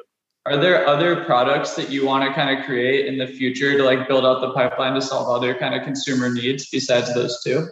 Are 0.46 0.56
there 0.56 0.86
other 0.86 1.24
products 1.24 1.74
that 1.74 1.90
you 1.90 2.06
want 2.06 2.24
to 2.24 2.32
kind 2.32 2.56
of 2.56 2.64
create 2.64 3.06
in 3.06 3.18
the 3.18 3.26
future 3.26 3.76
to 3.76 3.84
like 3.84 4.06
build 4.06 4.24
out 4.24 4.40
the 4.40 4.52
pipeline 4.52 4.94
to 4.94 5.02
solve 5.02 5.28
other 5.28 5.54
kind 5.58 5.74
of 5.74 5.82
consumer 5.82 6.32
needs 6.32 6.70
besides 6.70 7.12
those 7.12 7.42
two? 7.42 7.66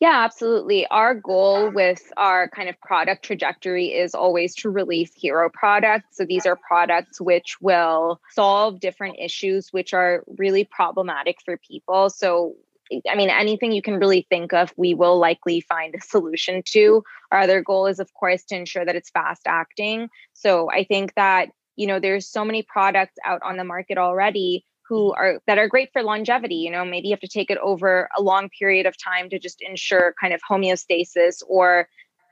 Yeah, 0.00 0.24
absolutely. 0.24 0.86
Our 0.86 1.14
goal 1.14 1.70
with 1.70 2.10
our 2.16 2.48
kind 2.48 2.70
of 2.70 2.80
product 2.80 3.22
trajectory 3.22 3.88
is 3.88 4.14
always 4.14 4.54
to 4.56 4.70
release 4.70 5.12
hero 5.14 5.50
products. 5.52 6.16
So 6.16 6.24
these 6.24 6.46
are 6.46 6.56
products 6.56 7.20
which 7.20 7.58
will 7.60 8.18
solve 8.30 8.80
different 8.80 9.16
issues 9.18 9.68
which 9.72 9.92
are 9.92 10.24
really 10.38 10.64
problematic 10.64 11.36
for 11.44 11.58
people. 11.58 12.08
So 12.08 12.56
I 13.08 13.14
mean, 13.14 13.30
anything 13.30 13.72
you 13.72 13.82
can 13.82 14.00
really 14.00 14.26
think 14.30 14.52
of, 14.52 14.72
we 14.76 14.94
will 14.94 15.18
likely 15.18 15.60
find 15.60 15.94
a 15.94 16.00
solution 16.00 16.62
to. 16.70 17.04
Our 17.30 17.40
other 17.40 17.62
goal 17.62 17.86
is, 17.86 18.00
of 18.00 18.12
course, 18.14 18.42
to 18.46 18.56
ensure 18.56 18.84
that 18.84 18.96
it's 18.96 19.10
fast 19.10 19.42
acting. 19.46 20.08
So 20.32 20.68
I 20.70 20.82
think 20.84 21.14
that, 21.14 21.50
you 21.76 21.86
know, 21.86 22.00
there's 22.00 22.26
so 22.26 22.44
many 22.44 22.64
products 22.64 23.14
out 23.24 23.42
on 23.44 23.58
the 23.58 23.64
market 23.64 23.96
already 23.96 24.64
who 24.90 25.12
are 25.12 25.40
that 25.46 25.56
are 25.56 25.68
great 25.68 25.88
for 25.92 26.02
longevity 26.02 26.56
you 26.56 26.70
know 26.70 26.84
maybe 26.84 27.08
you 27.08 27.12
have 27.12 27.20
to 27.20 27.28
take 27.28 27.50
it 27.50 27.58
over 27.58 28.08
a 28.18 28.20
long 28.20 28.50
period 28.50 28.84
of 28.84 28.94
time 29.02 29.30
to 29.30 29.38
just 29.38 29.62
ensure 29.62 30.14
kind 30.20 30.34
of 30.34 30.40
homeostasis 30.50 31.42
or 31.48 31.88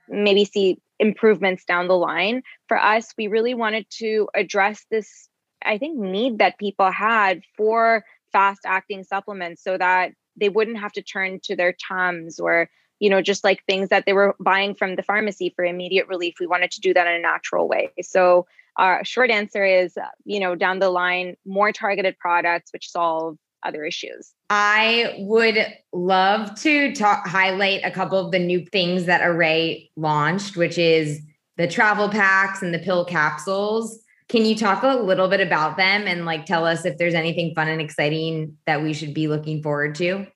maybe 0.09 0.45
see 0.45 0.79
improvements 0.99 1.65
down 1.65 1.87
the 1.87 1.97
line. 1.97 2.43
For 2.67 2.77
us 2.77 3.15
we 3.17 3.29
really 3.29 3.55
wanted 3.55 3.87
to 4.01 4.29
address 4.35 4.85
this 4.91 5.29
i 5.65 5.79
think 5.79 5.99
need 5.99 6.39
that 6.39 6.59
people 6.59 6.91
had 6.91 7.43
for 7.57 8.05
fast 8.33 8.61
acting 8.67 9.05
supplements 9.05 9.63
so 9.63 9.79
that 9.79 10.13
they 10.37 10.49
wouldn't 10.49 10.79
have 10.79 10.93
to 10.93 11.03
turn 11.03 11.41
to 11.45 11.57
their 11.57 11.73
tums 11.73 12.39
or 12.41 12.69
you 12.99 13.11
know 13.11 13.23
just 13.23 13.45
like 13.45 13.65
things 13.65 13.89
that 13.91 14.05
they 14.07 14.13
were 14.13 14.35
buying 14.41 14.75
from 14.75 14.97
the 14.97 15.03
pharmacy 15.03 15.53
for 15.55 15.65
immediate 15.65 16.09
relief. 16.09 16.35
We 16.41 16.47
wanted 16.47 16.73
to 16.73 16.81
do 16.81 16.93
that 16.95 17.07
in 17.07 17.15
a 17.15 17.21
natural 17.21 17.69
way. 17.69 17.93
So 18.03 18.47
our 18.79 19.05
short 19.05 19.31
answer 19.31 19.65
is, 19.65 19.97
uh, 19.97 20.07
you 20.25 20.41
know, 20.41 20.55
down 20.55 20.79
the 20.79 20.91
line, 20.91 21.37
more 21.45 21.73
targeted 21.73 22.17
products 22.19 22.73
which 22.73 22.91
solve 22.91 23.37
other 23.65 23.85
issues. 23.85 24.33
I 24.51 25.17
would 25.19 25.59
love 25.93 26.55
to 26.61 26.95
talk 26.95 27.27
highlight 27.27 27.85
a 27.85 27.91
couple 27.91 28.25
of 28.25 28.31
the 28.31 28.39
new 28.39 28.65
things 28.67 29.07
that 29.07 29.21
Arrae 29.21 29.91
launched, 29.97 30.57
which 30.57 30.79
is 30.79 31.21
the 31.57 31.67
travel 31.67 32.09
packs 32.09 32.63
and 32.63 32.73
the 32.73 32.79
pill 32.79 33.05
capsules. 33.05 33.99
Can 34.29 34.45
you 34.45 34.55
talk 34.55 34.83
a 34.83 35.03
little 35.03 35.29
bit 35.29 35.41
about 35.41 35.77
them 35.77 36.07
and 36.07 36.25
like 36.25 36.47
tell 36.47 36.65
us 36.65 36.85
if 36.85 36.99
there's 36.99 37.15
anything 37.15 37.55
fun 37.55 37.69
and 37.69 37.81
exciting 37.81 38.57
that 38.67 38.83
we 38.83 38.93
should 38.95 39.13
be 39.13 39.27
looking 39.27 39.63
forward 39.63 39.97
to? 39.97 40.27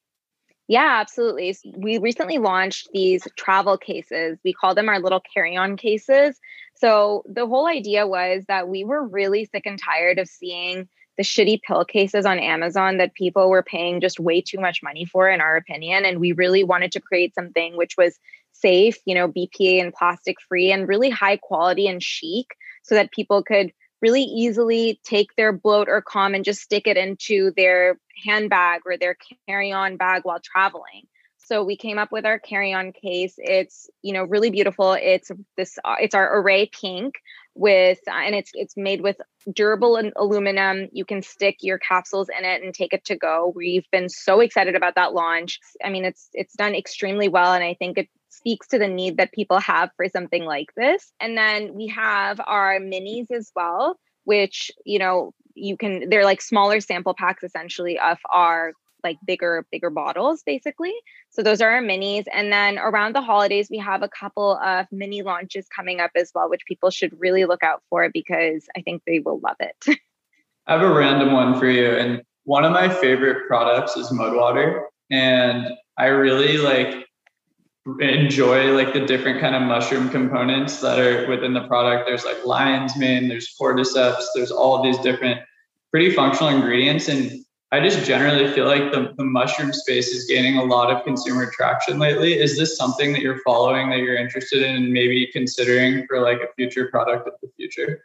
Yeah, 0.68 0.98
absolutely. 1.00 1.54
We 1.76 1.98
recently 1.98 2.38
launched 2.38 2.88
these 2.92 3.26
travel 3.36 3.76
cases. 3.76 4.38
We 4.44 4.52
call 4.52 4.74
them 4.74 4.88
our 4.88 4.98
little 4.98 5.20
carry 5.34 5.56
on 5.56 5.76
cases. 5.76 6.38
So 6.82 7.22
the 7.28 7.46
whole 7.46 7.68
idea 7.68 8.08
was 8.08 8.44
that 8.48 8.68
we 8.68 8.82
were 8.82 9.06
really 9.06 9.44
sick 9.44 9.66
and 9.66 9.78
tired 9.78 10.18
of 10.18 10.26
seeing 10.26 10.88
the 11.16 11.22
shitty 11.22 11.62
pill 11.62 11.84
cases 11.84 12.26
on 12.26 12.40
Amazon 12.40 12.96
that 12.96 13.14
people 13.14 13.48
were 13.50 13.62
paying 13.62 14.00
just 14.00 14.18
way 14.18 14.40
too 14.40 14.58
much 14.58 14.82
money 14.82 15.04
for, 15.04 15.30
in 15.30 15.40
our 15.40 15.56
opinion. 15.56 16.04
And 16.04 16.18
we 16.18 16.32
really 16.32 16.64
wanted 16.64 16.90
to 16.92 17.00
create 17.00 17.36
something 17.36 17.76
which 17.76 17.96
was 17.96 18.18
safe, 18.50 18.96
you 19.04 19.14
know, 19.14 19.28
BPA 19.28 19.80
and 19.80 19.94
plastic 19.94 20.38
free 20.48 20.72
and 20.72 20.88
really 20.88 21.08
high 21.08 21.36
quality 21.36 21.86
and 21.86 22.02
chic 22.02 22.46
so 22.82 22.96
that 22.96 23.12
people 23.12 23.44
could 23.44 23.72
really 24.00 24.22
easily 24.22 25.00
take 25.04 25.36
their 25.36 25.52
bloat 25.52 25.88
or 25.88 26.02
calm 26.02 26.34
and 26.34 26.44
just 26.44 26.62
stick 26.62 26.88
it 26.88 26.96
into 26.96 27.52
their 27.56 27.96
handbag 28.24 28.80
or 28.86 28.96
their 28.96 29.16
carry-on 29.46 29.96
bag 29.96 30.22
while 30.24 30.40
traveling. 30.42 31.06
So 31.44 31.64
we 31.64 31.76
came 31.76 31.98
up 31.98 32.12
with 32.12 32.24
our 32.24 32.38
carry-on 32.38 32.92
case. 32.92 33.34
It's 33.38 33.90
you 34.02 34.12
know 34.12 34.24
really 34.24 34.50
beautiful. 34.50 34.92
It's 34.92 35.30
this 35.56 35.78
uh, 35.84 35.96
it's 36.00 36.14
our 36.14 36.42
Arrae 36.42 36.70
pink 36.70 37.14
with 37.54 37.98
uh, 38.08 38.12
and 38.12 38.34
it's 38.34 38.50
it's 38.54 38.76
made 38.76 39.00
with 39.00 39.16
durable 39.52 40.00
aluminum. 40.16 40.88
You 40.92 41.04
can 41.04 41.22
stick 41.22 41.56
your 41.60 41.78
capsules 41.78 42.28
in 42.28 42.44
it 42.44 42.62
and 42.62 42.72
take 42.72 42.92
it 42.92 43.04
to 43.06 43.16
go. 43.16 43.52
We've 43.54 43.88
been 43.90 44.08
so 44.08 44.40
excited 44.40 44.76
about 44.76 44.94
that 44.94 45.14
launch. 45.14 45.58
I 45.84 45.90
mean, 45.90 46.04
it's 46.04 46.28
it's 46.32 46.54
done 46.54 46.74
extremely 46.74 47.28
well, 47.28 47.52
and 47.52 47.64
I 47.64 47.74
think 47.74 47.98
it 47.98 48.08
speaks 48.28 48.68
to 48.68 48.78
the 48.78 48.88
need 48.88 49.18
that 49.18 49.32
people 49.32 49.58
have 49.60 49.90
for 49.96 50.08
something 50.08 50.44
like 50.44 50.72
this. 50.76 51.12
And 51.20 51.36
then 51.36 51.74
we 51.74 51.88
have 51.88 52.40
our 52.46 52.78
minis 52.78 53.30
as 53.30 53.50
well, 53.54 53.98
which 54.24 54.70
you 54.84 54.98
know 54.98 55.34
you 55.54 55.76
can 55.76 56.08
they're 56.08 56.24
like 56.24 56.40
smaller 56.40 56.80
sample 56.80 57.14
packs 57.14 57.42
essentially 57.42 57.98
of 57.98 58.18
our 58.32 58.72
like 59.04 59.18
bigger 59.26 59.66
bigger 59.70 59.90
bottles 59.90 60.42
basically. 60.44 60.94
So 61.30 61.42
those 61.42 61.60
are 61.60 61.70
our 61.70 61.82
minis 61.82 62.24
and 62.32 62.52
then 62.52 62.78
around 62.78 63.14
the 63.14 63.22
holidays 63.22 63.68
we 63.70 63.78
have 63.78 64.02
a 64.02 64.08
couple 64.08 64.58
of 64.58 64.86
mini 64.92 65.22
launches 65.22 65.66
coming 65.68 66.00
up 66.00 66.10
as 66.14 66.32
well 66.34 66.48
which 66.50 66.64
people 66.66 66.90
should 66.90 67.18
really 67.18 67.44
look 67.44 67.62
out 67.62 67.82
for 67.88 68.08
because 68.12 68.66
i 68.76 68.82
think 68.82 69.02
they 69.06 69.18
will 69.18 69.40
love 69.40 69.56
it. 69.60 69.76
I 70.66 70.74
have 70.74 70.82
a 70.82 70.94
random 70.94 71.32
one 71.32 71.58
for 71.58 71.66
you 71.66 71.90
and 71.90 72.22
one 72.44 72.64
of 72.64 72.72
my 72.72 72.88
favorite 72.88 73.46
products 73.48 73.96
is 73.96 74.12
mud 74.12 74.34
water 74.34 74.86
and 75.10 75.66
i 75.98 76.06
really 76.06 76.58
like 76.58 77.06
enjoy 78.00 78.72
like 78.74 78.92
the 78.92 79.04
different 79.04 79.40
kind 79.40 79.56
of 79.56 79.62
mushroom 79.62 80.08
components 80.08 80.80
that 80.80 81.00
are 81.00 81.28
within 81.28 81.52
the 81.52 81.66
product. 81.66 82.06
There's 82.06 82.24
like 82.24 82.44
lion's 82.44 82.96
mane 82.96 83.28
there's 83.28 83.54
cordyceps 83.60 84.22
there's 84.34 84.52
all 84.52 84.82
these 84.82 84.98
different 84.98 85.40
pretty 85.90 86.10
functional 86.14 86.54
ingredients 86.54 87.08
and 87.08 87.44
I 87.72 87.80
just 87.80 88.04
generally 88.04 88.52
feel 88.52 88.66
like 88.66 88.92
the, 88.92 89.14
the 89.16 89.24
mushroom 89.24 89.72
space 89.72 90.08
is 90.08 90.26
gaining 90.26 90.58
a 90.58 90.62
lot 90.62 90.94
of 90.94 91.02
consumer 91.04 91.50
traction 91.50 91.98
lately. 91.98 92.38
Is 92.38 92.58
this 92.58 92.76
something 92.76 93.14
that 93.14 93.22
you're 93.22 93.40
following 93.46 93.88
that 93.88 94.00
you're 94.00 94.16
interested 94.16 94.62
in 94.62 94.76
and 94.76 94.92
maybe 94.92 95.26
considering 95.32 96.06
for 96.06 96.20
like 96.20 96.36
a 96.42 96.52
future 96.54 96.88
product 96.90 97.26
of 97.26 97.32
the 97.42 97.48
future? 97.56 98.04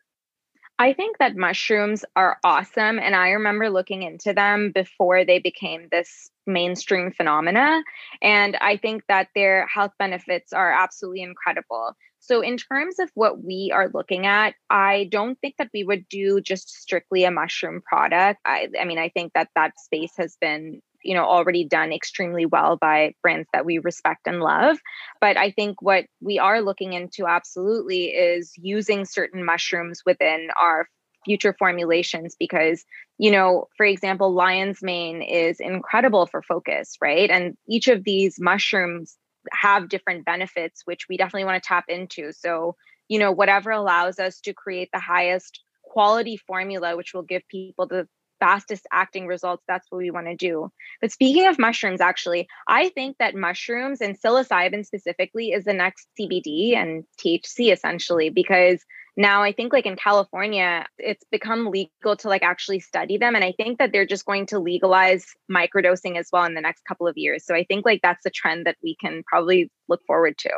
I 0.80 0.94
think 0.94 1.18
that 1.18 1.36
mushrooms 1.36 2.06
are 2.16 2.38
awesome. 2.46 2.98
And 2.98 3.14
I 3.14 3.32
remember 3.32 3.70
looking 3.70 4.04
into 4.04 4.32
them 4.32 4.72
before 4.72 5.26
they 5.26 5.40
became 5.40 5.90
this 5.92 6.30
mainstream 6.46 7.12
phenomena. 7.12 7.84
And 8.22 8.56
I 8.62 8.78
think 8.78 9.04
that 9.10 9.28
their 9.36 9.68
health 9.68 9.92
benefits 10.00 10.54
are 10.54 10.72
absolutely 10.72 11.24
incredible. 11.24 11.94
So, 12.20 12.42
in 12.42 12.58
terms 12.58 13.00
of 13.00 13.10
what 13.14 13.44
we 13.44 13.72
are 13.74 13.90
looking 13.94 14.26
at, 14.26 14.56
I 14.70 15.08
don't 15.12 15.40
think 15.40 15.56
that 15.58 15.70
we 15.74 15.84
would 15.84 16.08
do 16.10 16.42
just 16.42 16.70
strictly 16.70 17.24
a 17.24 17.32
mushroom 17.32 17.82
product. 17.82 18.40
I, 18.46 18.70
I 18.80 18.86
mean, 18.86 19.00
I 19.00 19.10
think 19.10 19.34
that 19.34 19.50
that 19.56 19.80
space 19.80 20.14
has 20.18 20.36
been 20.42 20.82
you 21.04 21.14
know 21.14 21.26
already 21.26 21.64
done 21.64 21.94
extremely 21.94 22.46
well 22.46 22.76
by 22.76 23.14
brands 23.22 23.48
that 23.54 23.66
we 23.66 23.78
respect 23.78 24.26
and 24.26 24.42
love 24.42 24.78
but 25.22 25.38
i 25.38 25.52
think 25.52 25.82
what 25.82 26.06
we 26.22 26.40
are 26.40 26.62
looking 26.62 26.94
into 26.94 27.28
absolutely 27.28 28.06
is 28.06 28.52
using 28.58 29.06
certain 29.06 29.46
mushrooms 29.46 30.02
within 30.06 30.50
our 30.60 30.88
future 31.24 31.56
formulations 31.58 32.36
because 32.40 32.84
you 33.18 33.32
know 33.32 33.68
for 33.78 33.86
example 33.86 34.34
lion's 34.34 34.82
mane 34.82 35.22
is 35.22 35.60
incredible 35.60 36.26
for 36.26 36.42
focus 36.42 36.98
right 37.02 37.30
and 37.30 37.56
each 37.68 37.88
of 37.88 38.04
these 38.04 38.40
mushrooms 38.40 39.18
have 39.52 39.90
different 39.90 40.26
benefits, 40.26 40.82
which 40.86 41.08
we 41.10 41.18
definitely 41.18 41.46
want 41.46 41.62
to 41.62 41.68
tap 41.68 41.86
into. 41.88 42.32
So, 42.32 42.76
you 43.08 43.20
know, 43.20 43.32
whatever 43.32 43.72
allows 43.72 44.20
us 44.20 44.40
to 44.42 44.54
create 44.54 44.90
the 44.94 45.00
highest 45.00 45.62
quality 45.84 46.38
formula, 46.38 46.96
which 46.98 47.14
will 47.14 47.24
give 47.24 47.48
people 47.48 47.88
the 47.88 48.08
fastest 48.40 48.88
acting 48.92 49.28
results, 49.28 49.64
that's 49.68 49.88
what 49.90 50.00
we 50.00 50.12
want 50.12 50.28
to 50.28 50.36
do. 50.36 50.72
But 51.02 51.12
speaking 51.12 51.48
of 51.48 51.60
mushrooms, 51.60 52.02
actually, 52.02 52.48
I 52.68 52.90
think 52.90 53.18
that 53.18 53.36
mushrooms 53.36 54.02
and 54.02 54.20
psilocybin 54.20 54.86
specifically 54.86 55.52
is 55.52 55.66
the 55.66 55.74
next 55.74 56.08
CBD 56.20 56.76
and 56.76 57.04
THC 57.20 57.72
essentially, 57.72 58.30
because 58.30 58.84
now 59.18 59.42
i 59.42 59.52
think 59.52 59.74
like 59.74 59.86
in 59.86 59.96
california 59.96 60.86
it's 61.00 61.26
become 61.32 61.66
legal 61.66 62.16
to 62.16 62.30
like 62.30 62.44
actually 62.44 62.80
study 62.80 63.18
them 63.18 63.36
and 63.36 63.44
i 63.44 63.52
think 63.52 63.80
that 63.80 63.92
they're 63.92 64.06
just 64.06 64.26
going 64.26 64.46
to 64.46 64.60
legalize 64.60 65.26
microdosing 65.52 66.18
as 66.18 66.30
well 66.32 66.46
in 66.46 66.54
the 66.54 66.62
next 66.62 66.86
couple 66.86 67.08
of 67.08 67.18
years 67.18 67.44
so 67.44 67.54
i 67.54 67.64
think 67.64 67.86
like 67.86 68.00
that's 68.02 68.26
a 68.26 68.30
trend 68.30 68.66
that 68.66 68.78
we 68.82 68.96
can 68.96 69.24
probably 69.26 69.70
look 69.90 70.02
forward 70.06 70.38
to 70.38 70.50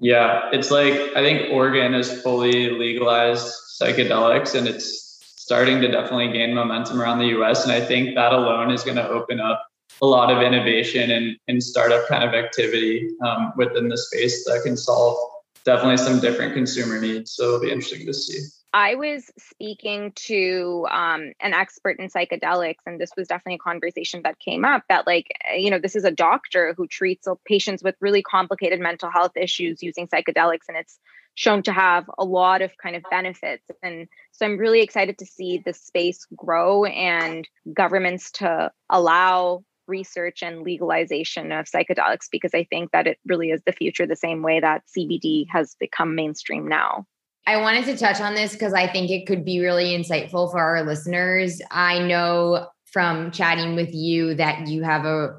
yeah 0.00 0.48
it's 0.52 0.70
like 0.70 0.94
i 1.14 1.22
think 1.22 1.52
oregon 1.52 1.92
has 1.92 2.20
fully 2.22 2.70
legalized 2.70 3.52
psychedelics 3.80 4.54
and 4.54 4.66
it's 4.66 5.07
starting 5.48 5.80
to 5.80 5.88
definitely 5.88 6.30
gain 6.30 6.54
momentum 6.54 7.00
around 7.00 7.18
the 7.18 7.24
us 7.24 7.64
and 7.64 7.72
i 7.72 7.80
think 7.80 8.14
that 8.14 8.34
alone 8.34 8.70
is 8.70 8.84
going 8.84 8.96
to 8.96 9.08
open 9.08 9.40
up 9.40 9.66
a 10.02 10.06
lot 10.06 10.30
of 10.30 10.42
innovation 10.42 11.10
and, 11.10 11.36
and 11.48 11.62
startup 11.62 12.06
kind 12.06 12.22
of 12.22 12.34
activity 12.34 13.08
um, 13.24 13.54
within 13.56 13.88
the 13.88 13.96
space 13.96 14.44
that 14.44 14.60
can 14.62 14.76
solve 14.76 15.16
definitely 15.64 15.96
some 15.96 16.20
different 16.20 16.54
consumer 16.54 17.00
needs. 17.00 17.32
So 17.32 17.44
it'll 17.44 17.60
be 17.60 17.70
interesting 17.70 18.06
to 18.06 18.14
see. 18.14 18.40
I 18.74 18.96
was 18.96 19.30
speaking 19.38 20.12
to 20.26 20.86
um, 20.90 21.32
an 21.40 21.54
expert 21.54 21.98
in 21.98 22.08
psychedelics, 22.08 22.82
and 22.86 23.00
this 23.00 23.10
was 23.16 23.26
definitely 23.26 23.54
a 23.54 23.58
conversation 23.70 24.20
that 24.24 24.38
came 24.38 24.64
up 24.64 24.84
that, 24.90 25.06
like, 25.06 25.26
eh, 25.50 25.56
you 25.56 25.70
know, 25.70 25.78
this 25.78 25.96
is 25.96 26.04
a 26.04 26.10
doctor 26.10 26.74
who 26.76 26.86
treats 26.86 27.26
patients 27.46 27.82
with 27.82 27.96
really 28.00 28.22
complicated 28.22 28.78
mental 28.78 29.10
health 29.10 29.32
issues 29.36 29.82
using 29.82 30.06
psychedelics, 30.06 30.68
and 30.68 30.76
it's 30.76 30.98
shown 31.38 31.62
to 31.62 31.72
have 31.72 32.04
a 32.18 32.24
lot 32.24 32.62
of 32.62 32.76
kind 32.78 32.96
of 32.96 33.04
benefits. 33.12 33.64
And 33.80 34.08
so 34.32 34.44
I'm 34.44 34.58
really 34.58 34.80
excited 34.80 35.18
to 35.18 35.24
see 35.24 35.62
the 35.64 35.72
space 35.72 36.26
grow 36.34 36.84
and 36.84 37.48
governments 37.72 38.32
to 38.32 38.72
allow 38.90 39.62
research 39.86 40.42
and 40.42 40.62
legalization 40.62 41.52
of 41.52 41.66
psychedelics 41.66 42.26
because 42.32 42.54
I 42.54 42.64
think 42.64 42.90
that 42.90 43.06
it 43.06 43.18
really 43.24 43.50
is 43.50 43.62
the 43.64 43.70
future, 43.70 44.04
the 44.04 44.16
same 44.16 44.42
way 44.42 44.58
that 44.58 44.82
CBD 44.88 45.46
has 45.48 45.76
become 45.78 46.16
mainstream 46.16 46.66
now. 46.66 47.06
I 47.46 47.58
wanted 47.58 47.84
to 47.84 47.96
touch 47.96 48.20
on 48.20 48.34
this 48.34 48.54
because 48.54 48.74
I 48.74 48.88
think 48.88 49.08
it 49.08 49.28
could 49.28 49.44
be 49.44 49.60
really 49.60 49.96
insightful 49.96 50.50
for 50.50 50.58
our 50.58 50.82
listeners. 50.82 51.62
I 51.70 52.00
know 52.00 52.66
from 52.86 53.30
chatting 53.30 53.76
with 53.76 53.94
you 53.94 54.34
that 54.34 54.66
you 54.66 54.82
have 54.82 55.04
a, 55.04 55.36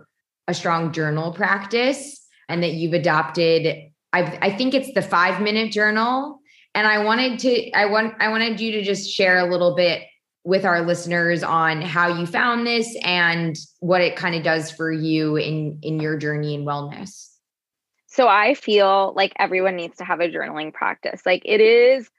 a 0.47 0.53
strong 0.53 0.93
journal 0.93 1.33
practice 1.33 2.25
and 2.47 2.63
that 2.63 2.71
you've 2.71 2.93
adopted, 2.93 3.88
I, 4.13 4.37
I 4.41 4.51
think 4.51 4.73
it's 4.73 4.93
the 4.93 5.01
five 5.01 5.41
minute 5.41 5.71
journal. 5.71 6.39
And 6.75 6.87
I 6.87 7.03
wanted 7.03 7.39
to, 7.39 7.71
I 7.71 7.85
want, 7.85 8.13
I 8.19 8.29
wanted 8.29 8.59
you 8.59 8.71
to 8.73 8.83
just 8.83 9.09
share 9.09 9.39
a 9.39 9.49
little 9.49 9.75
bit 9.75 10.03
with 10.43 10.65
our 10.65 10.81
listeners 10.81 11.43
on 11.43 11.81
how 11.81 12.07
you 12.07 12.25
found 12.25 12.65
this 12.65 12.95
and 13.03 13.57
what 13.79 14.01
it 14.01 14.15
kind 14.15 14.35
of 14.35 14.43
does 14.43 14.71
for 14.71 14.91
you 14.91 15.35
in 15.35 15.77
in 15.81 15.99
your 15.99 16.17
journey 16.17 16.55
in 16.55 16.65
wellness. 16.65 17.29
So 18.07 18.27
I 18.27 18.53
feel 18.53 19.13
like 19.15 19.33
everyone 19.37 19.75
needs 19.75 19.97
to 19.97 20.05
have 20.05 20.19
a 20.19 20.29
journaling 20.29 20.73
practice. 20.73 21.21
Like 21.25 21.43
it 21.45 21.61
is 21.61 22.09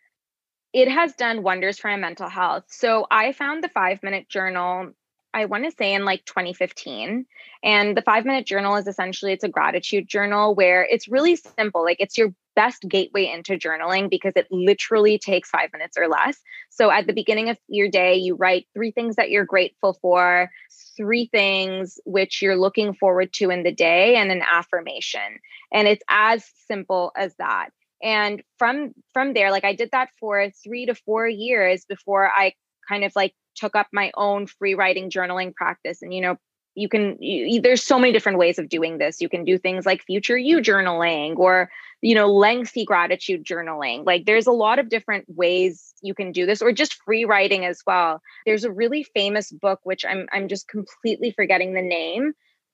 it 0.73 0.89
has 0.89 1.15
done 1.15 1.43
wonders 1.43 1.79
for 1.79 1.89
my 1.89 1.97
mental 1.97 2.29
health. 2.29 2.65
So 2.69 3.07
I 3.11 3.33
found 3.33 3.65
the 3.65 3.69
5-minute 3.71 4.29
journal 4.29 4.93
I 5.33 5.45
want 5.45 5.65
to 5.65 5.71
say 5.71 5.95
in 5.95 6.05
like 6.05 6.25
2015. 6.25 7.27
And 7.63 7.97
the 7.97 8.03
5-minute 8.03 8.47
journal 8.47 8.77
is 8.77 8.87
essentially 8.87 9.33
it's 9.33 9.45
a 9.45 9.49
gratitude 9.49 10.09
journal 10.09 10.55
where 10.55 10.83
it's 10.83 11.09
really 11.09 11.37
simple. 11.37 11.85
Like 11.85 11.99
it's 12.01 12.19
your 12.19 12.35
best 12.57 12.85
gateway 12.89 13.31
into 13.33 13.57
journaling 13.57 14.11
because 14.11 14.33
it 14.35 14.49
literally 14.51 15.19
takes 15.19 15.51
5 15.51 15.73
minutes 15.73 15.97
or 15.97 16.09
less. 16.09 16.39
So 16.71 16.91
at 16.91 17.07
the 17.07 17.13
beginning 17.13 17.49
of 17.49 17.59
your 17.69 17.89
day, 17.89 18.17
you 18.17 18.35
write 18.35 18.67
three 18.75 18.91
things 18.91 19.17
that 19.17 19.31
you're 19.31 19.45
grateful 19.45 19.97
for, 20.03 20.51
three 20.97 21.27
things 21.27 22.01
which 22.05 22.43
you're 22.43 22.59
looking 22.59 22.95
forward 22.95 23.33
to 23.35 23.51
in 23.51 23.63
the 23.63 23.73
day 23.73 24.17
and 24.17 24.33
an 24.33 24.43
affirmation. 24.43 25.39
And 25.73 25.87
it's 25.87 26.03
as 26.09 26.45
simple 26.67 27.13
as 27.17 27.35
that 27.37 27.71
and 28.03 28.43
from 28.59 28.95
from 29.13 29.35
there 29.35 29.51
like 29.51 29.65
i 29.65 29.75
did 29.75 29.91
that 29.93 30.09
for 30.19 30.51
three 30.65 30.87
to 30.87 30.95
four 30.95 31.29
years 31.29 31.85
before 31.85 32.31
i 32.35 32.55
kind 32.89 33.05
of 33.05 33.13
like 33.15 33.35
took 33.55 33.77
up 33.77 33.89
my 33.93 34.11
own 34.17 34.47
free 34.47 34.75
writing 34.75 35.11
journaling 35.11 35.55
practice 35.55 36.03
and 36.03 36.13
you 36.15 36.21
know 36.21 36.37
you 36.75 36.89
can 36.89 37.17
you, 37.21 37.61
there's 37.61 37.83
so 37.83 37.99
many 37.99 38.13
different 38.13 38.39
ways 38.39 38.59
of 38.59 38.69
doing 38.69 38.99
this. 38.99 39.21
You 39.21 39.29
can 39.29 39.45
do 39.45 39.59
things 39.59 39.87
like 39.87 40.05
future 40.05 40.39
you 40.39 40.59
mm-hmm. 40.59 40.71
journaling 40.71 41.37
or 41.37 41.71
you 42.01 42.15
know 42.15 42.33
lengthy 42.33 42.85
gratitude 42.85 43.45
journaling. 43.45 44.07
Like 44.07 44.25
there's 44.25 44.47
a 44.47 44.53
lot 44.53 44.79
of 44.79 44.89
different 44.89 45.25
ways 45.29 45.93
you 46.03 46.15
can 46.15 46.33
do 46.33 46.47
this 46.47 46.63
or 46.63 46.73
just 46.73 46.95
free 46.95 47.25
writing 47.25 47.65
as 47.65 47.83
well. 47.87 48.23
There's 48.47 48.65
a 48.65 48.73
really 48.73 49.03
famous 49.03 49.51
book 49.51 49.81
which 49.83 50.05
i'm 50.05 50.27
i'm 50.33 50.49
just 50.49 50.69
completely 50.69 51.33
forgetting 51.33 51.75
the 51.75 51.83
name 51.83 52.33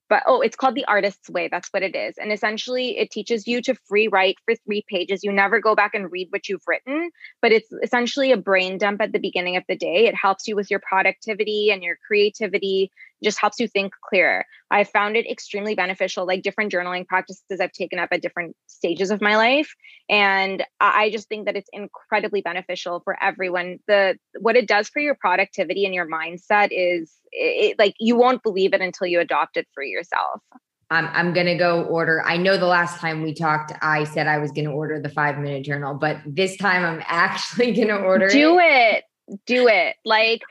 but 0.09 0.23
oh 0.25 0.41
it's 0.41 0.55
called 0.55 0.75
the 0.75 0.85
artist's 0.85 1.29
way 1.29 1.47
that's 1.47 1.69
what 1.69 1.83
it 1.83 1.95
is. 1.95 2.15
And 2.17 2.31
essentially 2.31 2.97
it 2.97 3.11
teaches 3.11 3.47
you 3.47 3.61
to 3.63 3.75
free 3.87 4.07
write 4.07 4.37
for 4.45 4.55
three 4.55 4.83
pages. 4.87 5.23
You 5.23 5.31
never 5.31 5.59
go 5.59 5.75
back 5.75 5.93
and 5.93 6.11
read 6.11 6.27
what 6.31 6.47
you've 6.47 6.67
written 6.67 7.09
but 7.41 7.51
it's 7.51 7.71
essentially 7.83 8.31
a 8.31 8.37
brain 8.37 8.77
dump 8.77 9.01
at 9.01 9.11
the 9.11 9.19
beginning 9.19 9.57
of 9.57 9.63
the 9.67 9.75
day. 9.75 10.07
It 10.07 10.15
helps 10.15 10.47
you 10.47 10.55
with 10.55 10.71
your 10.71 10.79
productivity 10.79 11.71
and 11.71 11.83
your 11.83 11.97
creativity 12.07 12.91
just 13.23 13.39
helps 13.39 13.59
you 13.59 13.67
think 13.67 13.93
clearer. 14.09 14.45
I 14.69 14.83
found 14.83 15.15
it 15.15 15.29
extremely 15.29 15.75
beneficial, 15.75 16.25
like 16.25 16.41
different 16.41 16.71
journaling 16.71 17.07
practices 17.07 17.59
I've 17.59 17.71
taken 17.71 17.99
up 17.99 18.09
at 18.11 18.21
different 18.21 18.55
stages 18.67 19.11
of 19.11 19.21
my 19.21 19.35
life. 19.37 19.73
And 20.09 20.63
I 20.79 21.09
just 21.09 21.29
think 21.29 21.45
that 21.45 21.55
it's 21.55 21.69
incredibly 21.73 22.41
beneficial 22.41 23.01
for 23.01 23.21
everyone. 23.21 23.79
The 23.87 24.17
what 24.39 24.55
it 24.55 24.67
does 24.67 24.89
for 24.89 24.99
your 24.99 25.15
productivity 25.15 25.85
and 25.85 25.93
your 25.93 26.07
mindset 26.07 26.69
is 26.71 27.13
it, 27.31 27.77
like 27.79 27.95
you 27.99 28.15
won't 28.15 28.43
believe 28.43 28.73
it 28.73 28.81
until 28.81 29.07
you 29.07 29.19
adopt 29.19 29.57
it 29.57 29.67
for 29.73 29.83
yourself. 29.83 30.41
I'm, 30.89 31.07
I'm 31.07 31.33
going 31.33 31.47
to 31.47 31.55
go 31.55 31.83
order. 31.83 32.23
I 32.25 32.37
know 32.37 32.57
the 32.57 32.65
last 32.65 32.99
time 32.99 33.21
we 33.21 33.33
talked, 33.33 33.73
I 33.81 34.05
said 34.05 34.27
I 34.27 34.37
was 34.37 34.51
going 34.51 34.65
to 34.65 34.71
order 34.71 35.01
the 35.01 35.09
five 35.09 35.37
minute 35.37 35.65
journal, 35.65 35.95
but 35.95 36.17
this 36.25 36.55
time 36.57 36.85
I'm 36.85 37.03
actually 37.07 37.73
going 37.73 37.89
to 37.89 37.97
order 37.97 38.29
Do 38.29 38.59
it. 38.59 39.03
it. 39.27 39.39
Do 39.45 39.67
it. 39.67 39.97
Like 40.05 40.41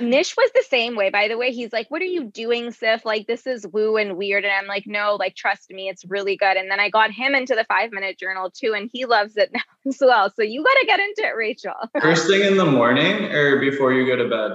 Nish 0.00 0.36
was 0.36 0.50
the 0.54 0.64
same 0.68 0.96
way, 0.96 1.10
by 1.10 1.28
the 1.28 1.38
way. 1.38 1.52
He's 1.52 1.72
like, 1.72 1.90
What 1.90 2.02
are 2.02 2.06
you 2.06 2.24
doing, 2.24 2.66
Siff? 2.66 3.04
Like, 3.04 3.26
this 3.26 3.46
is 3.46 3.66
woo 3.66 3.96
and 3.96 4.16
weird. 4.16 4.44
And 4.44 4.52
I'm 4.52 4.66
like, 4.66 4.84
No, 4.86 5.16
like, 5.16 5.34
trust 5.34 5.70
me, 5.70 5.88
it's 5.88 6.04
really 6.04 6.36
good. 6.36 6.56
And 6.56 6.70
then 6.70 6.80
I 6.80 6.90
got 6.90 7.10
him 7.10 7.34
into 7.34 7.54
the 7.54 7.64
five 7.64 7.92
minute 7.92 8.18
journal 8.18 8.50
too, 8.50 8.74
and 8.74 8.90
he 8.92 9.06
loves 9.06 9.36
it 9.36 9.50
now 9.54 9.60
as 9.86 9.98
well. 10.00 10.30
So 10.30 10.42
you 10.42 10.62
got 10.62 10.80
to 10.80 10.86
get 10.86 11.00
into 11.00 11.22
it, 11.22 11.36
Rachel. 11.36 11.74
First 12.00 12.26
thing 12.26 12.42
in 12.42 12.56
the 12.56 12.66
morning 12.66 13.32
or 13.32 13.58
before 13.58 13.92
you 13.92 14.06
go 14.06 14.16
to 14.16 14.28
bed? 14.28 14.52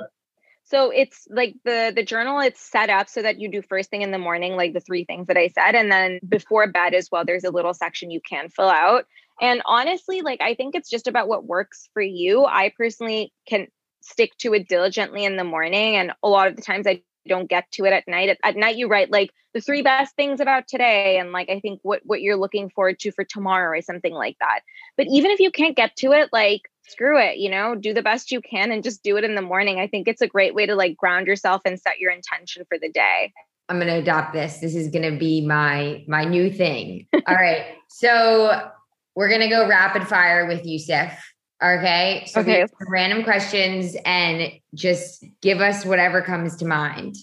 So 0.65 0.89
it's 0.89 1.27
like 1.29 1.55
the 1.63 1.93
the 1.95 2.03
journal 2.03 2.39
it's 2.39 2.59
set 2.59 2.89
up 2.89 3.07
so 3.07 3.21
that 3.21 3.39
you 3.39 3.51
do 3.51 3.61
first 3.61 3.91
thing 3.91 4.01
in 4.01 4.09
the 4.09 4.17
morning 4.17 4.55
like 4.55 4.73
the 4.73 4.79
three 4.79 5.05
things 5.05 5.27
that 5.27 5.37
I 5.37 5.49
said 5.49 5.75
and 5.75 5.91
then 5.91 6.19
before 6.27 6.65
bed 6.71 6.95
as 6.95 7.09
well 7.11 7.23
there's 7.23 7.43
a 7.43 7.51
little 7.51 7.75
section 7.75 8.09
you 8.09 8.19
can 8.19 8.49
fill 8.49 8.69
out. 8.69 9.05
And 9.39 9.61
honestly 9.65 10.21
like 10.21 10.41
I 10.41 10.55
think 10.55 10.73
it's 10.73 10.89
just 10.89 11.05
about 11.05 11.27
what 11.27 11.45
works 11.45 11.87
for 11.93 12.01
you. 12.01 12.45
I 12.45 12.73
personally 12.75 13.31
can 13.47 13.67
stick 14.05 14.37
to 14.37 14.53
it 14.53 14.67
diligently 14.67 15.25
in 15.25 15.35
the 15.35 15.43
morning. 15.43 15.95
And 15.95 16.13
a 16.23 16.29
lot 16.29 16.47
of 16.47 16.55
the 16.55 16.61
times 16.61 16.87
I 16.87 17.01
don't 17.27 17.49
get 17.49 17.69
to 17.71 17.85
it 17.85 17.93
at 17.93 18.07
night. 18.07 18.29
At, 18.29 18.37
at, 18.43 18.55
night, 18.55 18.77
you 18.77 18.87
write 18.87 19.11
like 19.11 19.31
the 19.53 19.61
three 19.61 19.81
best 19.81 20.15
things 20.15 20.39
about 20.39 20.67
today, 20.67 21.17
and 21.17 21.31
like 21.31 21.49
I 21.49 21.59
think 21.59 21.79
what 21.83 22.01
what 22.03 22.21
you're 22.21 22.35
looking 22.35 22.69
forward 22.69 22.99
to 22.99 23.11
for 23.11 23.23
tomorrow 23.23 23.77
or 23.77 23.81
something 23.81 24.13
like 24.13 24.37
that. 24.39 24.59
But 24.97 25.07
even 25.07 25.31
if 25.31 25.39
you 25.39 25.51
can't 25.51 25.75
get 25.75 25.95
to 25.97 26.11
it, 26.11 26.29
like 26.31 26.61
screw 26.87 27.19
it, 27.19 27.37
you 27.37 27.49
know, 27.49 27.73
do 27.73 27.93
the 27.93 28.03
best 28.03 28.31
you 28.31 28.41
can 28.41 28.71
and 28.71 28.83
just 28.83 29.01
do 29.01 29.17
it 29.17 29.23
in 29.23 29.35
the 29.35 29.41
morning. 29.41 29.79
I 29.79 29.87
think 29.87 30.07
it's 30.07 30.21
a 30.21 30.27
great 30.27 30.53
way 30.53 30.67
to 30.67 30.75
like 30.75 30.95
ground 30.95 31.25
yourself 31.25 31.61
and 31.65 31.79
set 31.79 31.99
your 31.99 32.11
intention 32.11 32.63
for 32.69 32.77
the 32.77 32.89
day. 32.89 33.33
I'm 33.67 33.77
going 33.77 33.87
to 33.87 33.97
adopt 33.97 34.33
this. 34.33 34.59
This 34.59 34.75
is 34.75 34.89
going 34.89 35.11
to 35.11 35.17
be 35.17 35.45
my 35.45 36.03
my 36.07 36.23
new 36.25 36.51
thing. 36.51 37.07
All 37.27 37.35
right. 37.35 37.65
So, 37.89 38.69
we're 39.15 39.29
going 39.29 39.41
to 39.41 39.47
go 39.47 39.67
rapid 39.67 40.07
fire 40.07 40.45
with 40.45 40.65
you, 40.65 40.77
Siff. 40.77 41.15
Okay. 41.63 42.23
So 42.27 42.41
okay. 42.41 42.65
random 42.87 43.23
questions 43.23 43.95
and 44.05 44.51
just 44.73 45.23
give 45.41 45.61
us 45.61 45.85
whatever 45.85 46.21
comes 46.21 46.55
to 46.57 46.65
mind. 46.65 47.15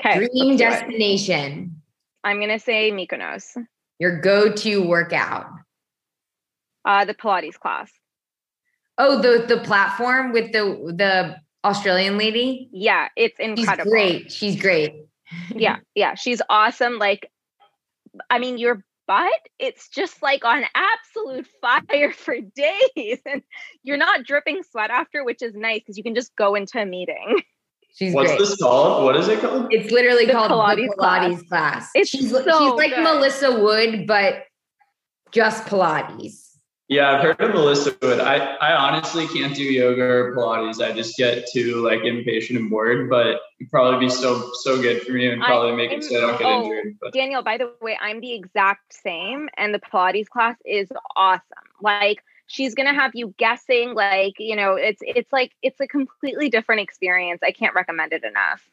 Okay. 0.00 0.28
Dream 0.28 0.56
destination. 0.56 1.82
I'm 2.24 2.38
going 2.38 2.50
to 2.50 2.58
say 2.58 2.90
Mykonos. 2.90 3.44
Your 3.98 4.20
go 4.20 4.52
to 4.52 4.86
workout. 4.86 5.46
Uh, 6.84 7.04
the 7.04 7.14
Pilates 7.14 7.58
class. 7.58 7.90
Oh, 8.96 9.20
the 9.20 9.46
the 9.46 9.60
platform 9.62 10.32
with 10.32 10.52
the 10.52 10.92
the 10.96 11.36
Australian 11.64 12.18
lady? 12.18 12.68
Yeah, 12.72 13.08
it's 13.16 13.38
incredible. 13.38 13.84
She's 13.84 13.90
great. 13.90 14.32
She's 14.32 14.60
great. 14.60 14.94
yeah, 15.54 15.76
yeah, 15.94 16.14
she's 16.14 16.40
awesome. 16.48 16.98
Like, 16.98 17.30
I 18.28 18.38
mean, 18.38 18.58
you're 18.58 18.82
but 19.10 19.32
it's 19.58 19.88
just 19.88 20.22
like 20.22 20.44
on 20.44 20.62
absolute 20.72 21.44
fire 21.60 22.12
for 22.12 22.36
days 22.54 23.18
and 23.26 23.42
you're 23.82 23.96
not 23.96 24.24
dripping 24.24 24.62
sweat 24.62 24.88
after 24.88 25.24
which 25.24 25.42
is 25.42 25.52
nice 25.56 25.80
because 25.80 25.96
you 25.96 26.04
can 26.04 26.14
just 26.14 26.30
go 26.36 26.54
into 26.54 26.80
a 26.80 26.86
meeting 26.86 27.42
She's 27.92 28.14
What's 28.14 28.28
great. 28.30 28.38
this 28.38 28.56
called? 28.56 29.02
What 29.04 29.16
is 29.16 29.26
it 29.26 29.40
called? 29.40 29.66
It's 29.70 29.90
literally 29.90 30.24
the 30.24 30.30
called 30.30 30.52
Pilates 30.52 30.76
the 30.90 30.94
Pilates 30.96 31.48
class. 31.48 31.48
class. 31.48 31.90
It's 31.96 32.08
she's, 32.08 32.30
so 32.30 32.38
she's 32.44 32.72
like 32.74 32.94
good. 32.94 33.02
Melissa 33.02 33.60
Wood, 33.60 34.06
but 34.06 34.44
just 35.32 35.64
Pilates. 35.64 36.49
Yeah, 36.90 37.12
I've 37.12 37.22
heard 37.22 37.40
of 37.40 37.54
Melissa 37.54 37.96
Wood. 38.02 38.18
I, 38.18 38.56
I 38.56 38.74
honestly 38.74 39.28
can't 39.28 39.54
do 39.54 39.62
yoga 39.62 40.02
or 40.02 40.34
Pilates. 40.34 40.84
I 40.84 40.90
just 40.90 41.16
get 41.16 41.46
too 41.48 41.76
like 41.76 42.02
impatient 42.02 42.58
and 42.58 42.68
bored, 42.68 43.08
but 43.08 43.42
it'd 43.60 43.70
probably 43.70 44.06
be 44.06 44.10
so 44.10 44.50
so 44.54 44.82
good 44.82 45.02
for 45.02 45.12
me 45.12 45.28
and 45.28 45.40
probably 45.40 45.70
make 45.76 45.92
it 45.92 46.02
so 46.02 46.16
I 46.16 46.20
don't 46.20 46.38
get 46.38 46.46
oh, 46.48 46.64
injured. 46.64 46.98
But. 47.00 47.12
Daniel, 47.12 47.44
by 47.44 47.58
the 47.58 47.72
way, 47.80 47.96
I'm 48.02 48.20
the 48.20 48.32
exact 48.32 48.92
same, 48.92 49.48
and 49.56 49.72
the 49.72 49.78
Pilates 49.78 50.26
class 50.26 50.56
is 50.64 50.88
awesome. 51.14 51.42
Like 51.80 52.24
she's 52.48 52.74
gonna 52.74 52.92
have 52.92 53.12
you 53.14 53.34
guessing, 53.38 53.94
like 53.94 54.34
you 54.40 54.56
know, 54.56 54.74
it's 54.74 55.00
it's 55.02 55.32
like 55.32 55.52
it's 55.62 55.80
a 55.80 55.86
completely 55.86 56.48
different 56.48 56.80
experience. 56.80 57.40
I 57.44 57.52
can't 57.52 57.76
recommend 57.76 58.12
it 58.12 58.24
enough. 58.24 58.68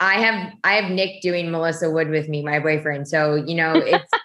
I 0.00 0.14
have 0.14 0.54
I 0.64 0.76
have 0.76 0.90
Nick 0.90 1.20
doing 1.20 1.50
Melissa 1.50 1.90
Wood 1.90 2.08
with 2.08 2.26
me, 2.26 2.42
my 2.42 2.58
boyfriend. 2.58 3.06
So 3.06 3.34
you 3.34 3.54
know 3.54 3.74
it's. 3.74 4.10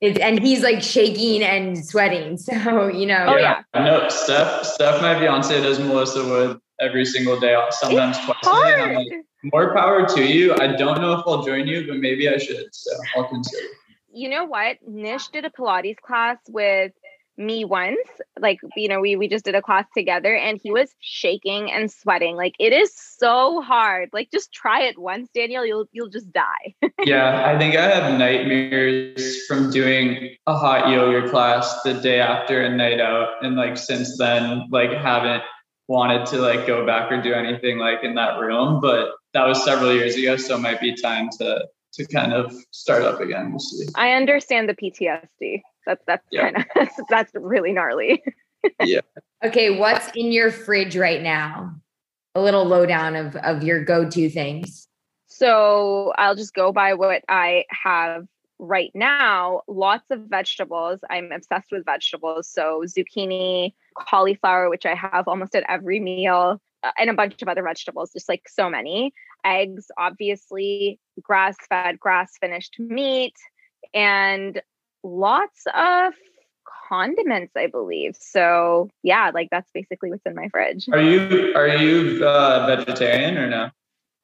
It's, 0.00 0.18
and 0.18 0.42
he's 0.42 0.62
like 0.62 0.82
shaking 0.82 1.42
and 1.42 1.84
sweating. 1.84 2.38
So, 2.50 2.88
you 2.88 3.06
know. 3.06 3.26
Oh, 3.28 3.36
yeah. 3.36 3.62
I 3.74 3.84
know 3.84 4.08
Steph, 4.08 4.64
Steph, 4.64 5.02
my 5.02 5.18
fiance, 5.18 5.60
does 5.60 5.78
Melissa 5.78 6.24
Wood 6.24 6.60
every 6.80 7.04
single 7.04 7.38
day, 7.38 7.54
sometimes 7.70 8.16
it's 8.16 8.26
twice 8.26 8.36
hard. 8.42 8.80
a 8.80 8.86
day. 8.86 8.94
Like, 8.94 9.06
more 9.52 9.74
power 9.74 10.06
to 10.06 10.24
you. 10.24 10.54
I 10.54 10.68
don't 10.68 11.00
know 11.00 11.12
if 11.12 11.24
I'll 11.26 11.44
join 11.44 11.66
you, 11.66 11.86
but 11.86 11.96
maybe 11.96 12.28
I 12.28 12.38
should. 12.38 12.66
So 12.72 12.90
I'll 13.16 13.28
consider. 13.28 13.66
You 14.12 14.28
know 14.28 14.44
what? 14.44 14.78
Nish 14.86 15.28
did 15.28 15.44
a 15.44 15.50
Pilates 15.50 15.96
class 15.96 16.38
with 16.48 16.92
me 17.40 17.64
once 17.64 17.98
like 18.38 18.60
you 18.76 18.88
know 18.88 19.00
we 19.00 19.16
we 19.16 19.26
just 19.26 19.44
did 19.44 19.54
a 19.54 19.62
class 19.62 19.86
together 19.96 20.34
and 20.34 20.60
he 20.62 20.70
was 20.70 20.94
shaking 21.00 21.70
and 21.72 21.90
sweating. 21.90 22.36
Like 22.36 22.54
it 22.58 22.72
is 22.72 22.92
so 22.94 23.62
hard. 23.62 24.10
Like 24.12 24.30
just 24.30 24.52
try 24.52 24.82
it 24.82 24.98
once 24.98 25.28
daniel 25.34 25.64
you'll 25.66 25.86
you'll 25.92 26.08
just 26.08 26.30
die. 26.32 26.74
Yeah 27.04 27.46
i 27.46 27.58
think 27.58 27.76
i 27.76 27.88
have 27.88 28.18
nightmares 28.18 29.46
from 29.46 29.70
doing 29.70 30.36
a 30.46 30.54
hot 30.54 30.90
yoga 30.90 31.30
class 31.30 31.82
the 31.82 31.94
day 31.94 32.20
after 32.20 32.60
a 32.60 32.68
night 32.68 33.00
out. 33.00 33.42
And 33.42 33.56
like 33.56 33.78
since 33.78 34.18
then 34.18 34.66
like 34.70 34.92
haven't 34.92 35.42
wanted 35.88 36.26
to 36.26 36.38
like 36.38 36.66
go 36.66 36.84
back 36.84 37.10
or 37.10 37.22
do 37.22 37.32
anything 37.32 37.78
like 37.78 38.04
in 38.04 38.14
that 38.16 38.38
room. 38.38 38.80
But 38.80 39.12
that 39.32 39.46
was 39.46 39.64
several 39.64 39.94
years 39.94 40.14
ago 40.16 40.36
so 40.36 40.56
it 40.56 40.60
might 40.60 40.80
be 40.80 40.94
time 40.94 41.30
to 41.38 41.66
to 41.92 42.06
kind 42.06 42.32
of 42.32 42.54
start 42.70 43.02
up 43.02 43.20
again 43.20 43.50
we'll 43.50 43.58
see 43.58 43.86
i 43.94 44.12
understand 44.12 44.68
the 44.68 44.74
ptsd 44.74 45.60
that's 45.86 46.02
that's 46.06 46.26
Yeah. 46.30 46.42
kind 46.42 46.56
of 46.58 46.64
that's, 46.74 47.00
that's 47.08 47.32
really 47.34 47.72
gnarly. 47.72 48.22
Yeah. 48.84 49.00
Okay, 49.42 49.78
what's 49.78 50.10
in 50.14 50.32
your 50.32 50.50
fridge 50.50 50.94
right 50.94 51.22
now? 51.22 51.74
A 52.34 52.42
little 52.42 52.66
lowdown 52.66 53.16
of 53.16 53.34
of 53.36 53.62
your 53.62 53.82
go-to 53.82 54.28
things. 54.28 54.86
So 55.28 56.12
I'll 56.18 56.34
just 56.34 56.52
go 56.52 56.70
by 56.70 56.92
what 56.92 57.22
I 57.26 57.64
have 57.70 58.26
right 58.58 58.90
now. 58.94 59.62
Lots 59.66 60.04
of 60.10 60.26
vegetables. 60.28 61.00
I'm 61.08 61.32
obsessed 61.32 61.72
with 61.72 61.86
vegetables. 61.86 62.50
So 62.50 62.84
zucchini, 62.86 63.72
cauliflower, 63.98 64.68
which 64.68 64.84
I 64.84 64.94
have 64.94 65.26
almost 65.26 65.54
at 65.54 65.64
every 65.66 66.00
meal, 66.00 66.60
and 66.98 67.10
a 67.10 67.14
bunch 67.14 67.40
of 67.42 67.48
other 67.48 67.62
vegetables, 67.62 68.12
just 68.12 68.28
like 68.28 68.48
so 68.48 68.70
many. 68.70 69.12
Eggs, 69.44 69.86
obviously, 69.98 70.98
grass 71.22 71.56
fed, 71.68 71.98
grass 71.98 72.32
finished 72.40 72.76
meat, 72.78 73.36
and 73.94 74.60
lots 75.02 75.64
of 75.74 76.14
condiments, 76.88 77.52
I 77.56 77.66
believe. 77.68 78.16
So 78.18 78.88
yeah, 79.02 79.30
like 79.32 79.48
that's 79.50 79.70
basically 79.72 80.10
what's 80.10 80.26
in 80.26 80.34
my 80.34 80.48
fridge. 80.48 80.88
Are 80.92 81.00
you 81.00 81.52
are 81.54 81.68
you 81.68 82.24
uh, 82.24 82.66
vegetarian 82.66 83.38
or 83.38 83.48
no? 83.48 83.70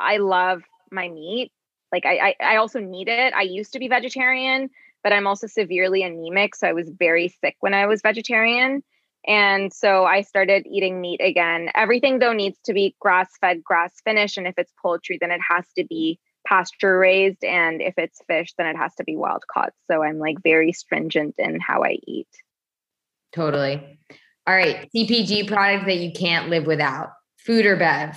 I 0.01 0.19
love 0.19 0.63
my 0.91 1.09
meat. 1.09 1.53
Like 1.93 2.05
I, 2.05 2.19
I 2.19 2.35
I 2.41 2.57
also 2.57 2.81
need 2.81 3.09
it. 3.09 3.33
I 3.35 3.43
used 3.43 3.73
to 3.73 3.79
be 3.79 3.89
vegetarian, 3.89 4.71
but 5.03 5.13
I'm 5.13 5.27
also 5.27 5.47
severely 5.47 6.03
anemic, 6.03 6.55
so 6.55 6.67
I 6.67 6.73
was 6.73 6.91
very 6.91 7.29
sick 7.29 7.57
when 7.61 7.75
I 7.75 7.87
was 7.87 8.03
vegetarian. 8.03 8.83
And 9.27 9.73
so 9.73 10.05
I 10.05 10.23
started 10.23 10.67
eating 10.67 11.01
meat 11.01 11.21
again. 11.21 11.71
Everything 11.75 12.19
though 12.19 12.33
needs 12.33 12.59
to 12.65 12.73
be 12.73 12.95
grass 13.01 13.29
fed, 13.41 13.63
grass 13.65 13.93
finished. 14.05 14.39
And 14.39 14.47
if 14.47 14.55
it's 14.57 14.73
poultry, 14.81 15.19
then 15.21 15.31
it 15.31 15.41
has 15.49 15.65
to 15.77 15.85
be 15.85 16.19
pasture 16.47 16.99
raised. 16.99 17.43
And 17.43 17.83
if 17.83 17.95
it's 17.97 18.21
fish, 18.29 18.53
then 18.57 18.67
it 18.67 18.77
has 18.77 18.95
to 18.97 19.05
be 19.05 19.17
wild 19.17 19.43
caught. 19.53 19.73
So 19.91 20.03
I'm 20.03 20.19
like 20.19 20.43
very 20.43 20.73
stringent 20.73 21.35
in 21.39 21.59
how 21.61 21.83
I 21.83 21.99
eat. 22.07 22.29
Totally. 23.33 23.99
All 24.47 24.55
right. 24.55 24.89
CPG 24.95 25.49
product 25.49 25.87
that 25.87 25.97
you 25.97 26.13
can't 26.13 26.49
live 26.49 26.67
without 26.67 27.11
food 27.39 27.67
or 27.67 27.77
bev? 27.77 28.17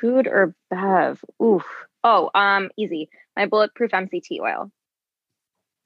Food 0.00 0.28
or 0.28 0.54
bev? 0.70 1.24
Oof. 1.42 1.64
Oh, 2.04 2.30
um, 2.34 2.70
easy. 2.76 3.08
My 3.36 3.46
bulletproof 3.46 3.90
MCT 3.90 4.40
oil. 4.40 4.70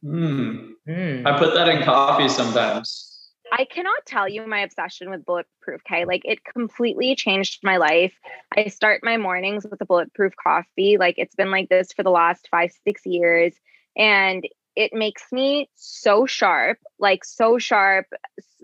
Mm. 0.05 0.73
Mm. 0.89 1.27
I 1.27 1.39
put 1.39 1.55
that 1.55 1.69
in 1.69 1.83
coffee 1.83 2.29
sometimes. 2.29 3.16
I 3.53 3.65
cannot 3.65 4.05
tell 4.07 4.29
you 4.29 4.47
my 4.47 4.61
obsession 4.61 5.11
with 5.11 5.25
bulletproof, 5.25 5.81
okay? 5.87 6.05
Like 6.05 6.23
it 6.25 6.41
completely 6.45 7.15
changed 7.15 7.61
my 7.63 7.77
life. 7.77 8.15
I 8.57 8.69
start 8.69 9.03
my 9.03 9.17
mornings 9.17 9.67
with 9.69 9.81
a 9.81 9.87
bulletproof 9.87 10.35
coffee. 10.43 10.97
Like 10.99 11.15
it's 11.19 11.35
been 11.35 11.51
like 11.51 11.69
this 11.69 11.93
for 11.93 12.03
the 12.03 12.11
last 12.11 12.49
five, 12.51 12.73
six 12.85 13.03
years. 13.05 13.55
And 13.97 14.45
it 14.75 14.93
makes 14.93 15.25
me 15.33 15.71
so 15.75 16.27
sharp, 16.27 16.79
like 16.99 17.25
so 17.25 17.59
sharp, 17.59 18.07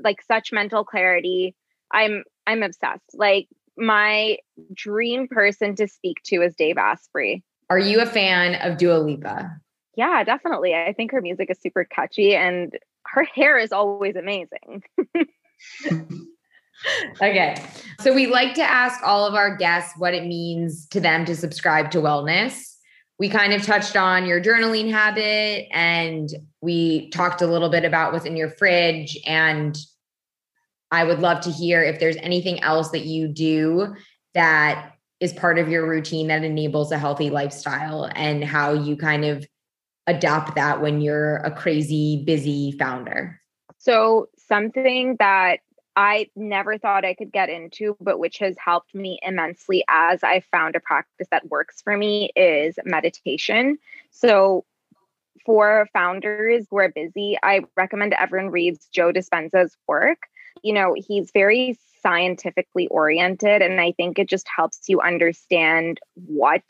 like 0.03 0.21
such 0.23 0.53
mental 0.53 0.85
clarity. 0.85 1.55
I'm 1.91 2.25
I'm 2.47 2.63
obsessed. 2.63 3.15
Like 3.15 3.49
my 3.77 4.39
dream 4.75 5.29
person 5.29 5.75
to 5.77 5.89
speak 5.89 6.19
to 6.25 6.43
is 6.43 6.55
Dave 6.55 6.77
Asprey. 6.77 7.43
Are 7.71 7.79
you 7.79 8.01
a 8.01 8.07
fan 8.07 8.57
of 8.57 8.77
Dua 8.77 8.99
Lipa? 8.99 9.57
Yeah, 9.97 10.25
definitely. 10.25 10.75
I 10.75 10.93
think 10.93 11.13
her 11.13 11.21
music 11.21 11.51
is 11.51 11.61
super 11.61 11.85
catchy 11.85 12.35
and 12.35 12.73
her 13.07 13.25
hair 13.25 13.59
is 13.59 13.73
always 13.73 14.17
amazing. 14.17 14.83
okay. 17.23 17.55
So 18.01 18.13
we 18.13 18.27
like 18.27 18.55
to 18.55 18.63
ask 18.63 19.01
all 19.05 19.27
of 19.27 19.35
our 19.35 19.57
guests 19.57 19.95
what 19.99 20.15
it 20.15 20.25
means 20.25 20.87
to 20.89 21.01
them 21.01 21.25
to 21.27 21.37
subscribe 21.37 21.91
to 21.93 21.99
wellness. 21.99 22.69
We 23.19 23.29
kind 23.29 23.53
of 23.53 23.63
touched 23.63 23.97
on 23.97 24.27
your 24.27 24.41
journaling 24.41 24.91
habit 24.91 25.69
and 25.71 26.29
we 26.61 27.11
talked 27.11 27.43
a 27.43 27.47
little 27.47 27.69
bit 27.69 27.85
about 27.85 28.13
what's 28.13 28.25
in 28.25 28.37
your 28.37 28.51
fridge. 28.51 29.17
And 29.27 29.77
I 30.91 31.05
would 31.05 31.21
love 31.21 31.41
to 31.43 31.51
hear 31.51 31.83
if 31.83 32.01
there's 32.01 32.17
anything 32.17 32.63
else 32.63 32.91
that 32.91 33.07
you 33.07 33.29
do 33.29 33.95
that 34.35 34.93
is 35.21 35.33
part 35.33 35.59
of 35.59 35.69
your 35.69 35.89
routine 35.89 36.27
that 36.29 36.43
enables 36.43 36.91
a 36.91 36.99
healthy 36.99 37.31
lifestyle 37.31 38.11
and 38.17 38.43
how 38.43 38.73
you 38.73 38.97
kind 38.97 39.25
of 39.25 39.47
adopt 40.07 40.55
that 40.55 40.81
when 40.81 41.01
you're 41.01 41.37
a 41.37 41.51
crazy 41.51 42.23
busy 42.25 42.73
founder? 42.73 43.41
So, 43.79 44.29
something 44.37 45.17
that 45.19 45.61
I 45.97 46.31
never 46.37 46.79
thought 46.79 47.05
I 47.05 47.15
could 47.15 47.33
get 47.33 47.51
into, 47.51 47.97
but 48.01 48.19
which 48.19 48.39
has 48.39 48.57
helped 48.59 48.95
me 48.95 49.19
immensely 49.23 49.85
as 49.89 50.23
I 50.23 50.41
found 50.51 50.75
a 50.75 50.81
practice 50.81 51.29
that 51.31 51.51
works 51.51 51.83
for 51.83 51.97
me 51.97 52.31
is 52.35 52.79
meditation. 52.85 53.79
So, 54.11 54.65
for 55.45 55.89
founders 55.93 56.67
who 56.71 56.79
are 56.79 56.89
busy, 56.89 57.37
I 57.43 57.65
recommend 57.77 58.15
everyone 58.15 58.51
reads 58.51 58.87
Joe 58.93 59.13
Dispenza's 59.13 59.77
work. 59.89 60.19
You 60.63 60.73
know, 60.73 60.95
he's 60.97 61.31
very 61.33 61.79
scientifically 62.03 62.89
oriented, 62.89 63.63
and 63.63 63.81
I 63.81 63.93
think 63.93 64.19
it 64.19 64.29
just 64.29 64.47
helps 64.55 64.89
you 64.89 65.01
understand 65.01 66.01
what 66.15 66.63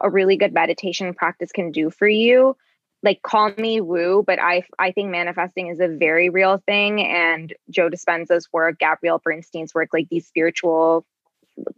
a 0.00 0.10
really 0.10 0.36
good 0.36 0.52
meditation 0.52 1.14
practice 1.14 1.52
can 1.52 1.72
do 1.72 1.90
for 1.90 2.08
you. 2.08 2.56
Like 3.02 3.22
call 3.22 3.52
me 3.56 3.80
woo 3.80 4.24
but 4.26 4.40
i 4.40 4.64
i 4.78 4.90
think 4.90 5.10
manifesting 5.10 5.68
is 5.68 5.78
a 5.78 5.88
very 5.88 6.30
real 6.30 6.60
thing. 6.66 7.00
And 7.06 7.54
joe 7.70 7.88
dispenza's 7.88 8.48
work 8.52 8.78
gabrielle 8.80 9.20
bernstein's 9.24 9.72
work 9.74 9.90
like 9.92 10.08
these 10.10 10.26
spiritual 10.26 11.06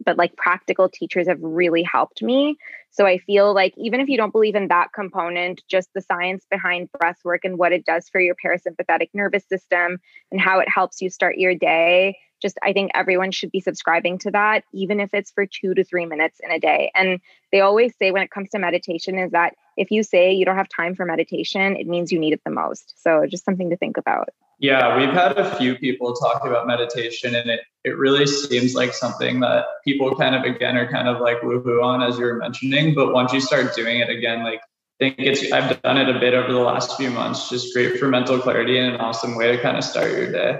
but 0.05 0.17
like 0.17 0.35
practical 0.35 0.89
teachers 0.89 1.27
have 1.27 1.39
really 1.41 1.83
helped 1.83 2.21
me. 2.23 2.57
So 2.89 3.05
i 3.05 3.19
feel 3.19 3.53
like 3.53 3.73
even 3.77 3.99
if 3.99 4.09
you 4.09 4.17
don't 4.17 4.33
believe 4.33 4.55
in 4.55 4.67
that 4.69 4.93
component 4.93 5.61
just 5.67 5.89
the 5.93 6.01
science 6.01 6.45
behind 6.49 6.91
breath 6.91 7.19
work 7.23 7.41
and 7.43 7.57
what 7.57 7.71
it 7.71 7.85
does 7.85 8.09
for 8.09 8.19
your 8.19 8.35
parasympathetic 8.43 9.09
nervous 9.13 9.45
system 9.47 9.99
and 10.31 10.41
how 10.41 10.59
it 10.59 10.69
helps 10.69 11.01
you 11.01 11.09
start 11.09 11.37
your 11.37 11.53
day 11.53 12.17
just 12.41 12.57
I 12.63 12.73
think 12.73 12.91
everyone 12.93 13.31
should 13.31 13.51
be 13.51 13.59
subscribing 13.59 14.17
to 14.19 14.31
that, 14.31 14.63
even 14.73 14.99
if 14.99 15.13
it's 15.13 15.31
for 15.31 15.45
two 15.45 15.73
to 15.73 15.83
three 15.83 16.05
minutes 16.05 16.39
in 16.43 16.51
a 16.51 16.59
day. 16.59 16.91
And 16.95 17.19
they 17.51 17.61
always 17.61 17.95
say 17.97 18.11
when 18.11 18.23
it 18.23 18.31
comes 18.31 18.49
to 18.49 18.59
meditation 18.59 19.17
is 19.17 19.31
that 19.31 19.53
if 19.77 19.91
you 19.91 20.03
say 20.03 20.33
you 20.33 20.45
don't 20.45 20.57
have 20.57 20.69
time 20.69 20.95
for 20.95 21.05
meditation, 21.05 21.75
it 21.75 21.87
means 21.87 22.11
you 22.11 22.19
need 22.19 22.33
it 22.33 22.41
the 22.43 22.51
most. 22.51 23.01
So 23.01 23.25
just 23.25 23.45
something 23.45 23.69
to 23.69 23.77
think 23.77 23.97
about. 23.97 24.29
Yeah, 24.59 24.95
we've 24.95 25.13
had 25.13 25.39
a 25.39 25.55
few 25.55 25.75
people 25.75 26.13
talk 26.13 26.45
about 26.45 26.67
meditation, 26.67 27.33
and 27.33 27.49
it 27.49 27.61
it 27.83 27.97
really 27.97 28.27
seems 28.27 28.75
like 28.75 28.93
something 28.93 29.39
that 29.39 29.65
people 29.83 30.13
kind 30.15 30.35
of 30.35 30.43
again 30.43 30.77
are 30.77 30.89
kind 30.91 31.07
of 31.07 31.19
like 31.19 31.41
woohoo 31.41 31.83
on, 31.83 32.03
as 32.03 32.19
you 32.19 32.25
were 32.25 32.35
mentioning. 32.35 32.93
But 32.93 33.11
once 33.11 33.33
you 33.33 33.41
start 33.41 33.75
doing 33.75 34.01
it 34.01 34.09
again, 34.09 34.43
like 34.43 34.61
I 34.61 35.05
think 35.05 35.15
it's 35.17 35.51
I've 35.51 35.81
done 35.81 35.97
it 35.97 36.15
a 36.15 36.19
bit 36.19 36.35
over 36.35 36.53
the 36.53 36.59
last 36.59 36.95
few 36.95 37.09
months, 37.09 37.49
just 37.49 37.73
great 37.73 37.97
for 37.97 38.07
mental 38.07 38.37
clarity 38.37 38.77
and 38.77 38.93
an 38.93 39.01
awesome 39.01 39.35
way 39.35 39.51
to 39.51 39.59
kind 39.59 39.77
of 39.77 39.83
start 39.83 40.11
your 40.11 40.31
day. 40.31 40.59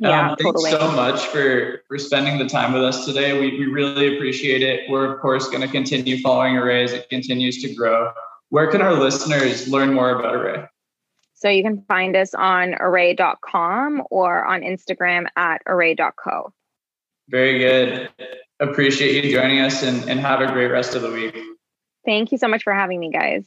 Yeah, 0.00 0.30
um, 0.30 0.36
thanks 0.36 0.42
totally. 0.42 0.70
so 0.70 0.92
much 0.92 1.26
for 1.26 1.82
for 1.88 1.98
spending 1.98 2.38
the 2.38 2.46
time 2.46 2.72
with 2.72 2.82
us 2.82 3.04
today. 3.04 3.38
We 3.38 3.58
we 3.58 3.66
really 3.66 4.16
appreciate 4.16 4.62
it. 4.62 4.88
We're 4.88 5.12
of 5.12 5.20
course 5.20 5.48
going 5.48 5.62
to 5.62 5.68
continue 5.68 6.20
following 6.20 6.54
Arrae 6.54 6.84
as 6.84 6.92
it 6.92 7.08
continues 7.08 7.60
to 7.62 7.74
grow. 7.74 8.12
Where 8.50 8.70
can 8.70 8.80
our 8.80 8.94
listeners 8.94 9.68
learn 9.68 9.92
more 9.92 10.10
about 10.10 10.34
Arrae? 10.34 10.68
So 11.34 11.48
you 11.48 11.62
can 11.62 11.82
find 11.82 12.16
us 12.16 12.34
on 12.34 12.72
arrae.com 12.74 14.02
or 14.10 14.44
on 14.44 14.62
Instagram 14.62 15.26
at 15.36 15.62
arrae.co. 15.68 16.52
Very 17.28 17.58
good. 17.58 18.08
Appreciate 18.58 19.24
you 19.24 19.30
joining 19.30 19.60
us 19.60 19.82
and, 19.84 20.08
and 20.08 20.18
have 20.18 20.40
a 20.40 20.50
great 20.52 20.66
rest 20.68 20.96
of 20.96 21.02
the 21.02 21.10
week. 21.10 21.38
Thank 22.04 22.32
you 22.32 22.38
so 22.38 22.48
much 22.48 22.64
for 22.64 22.72
having 22.72 22.98
me, 22.98 23.10
guys. 23.12 23.44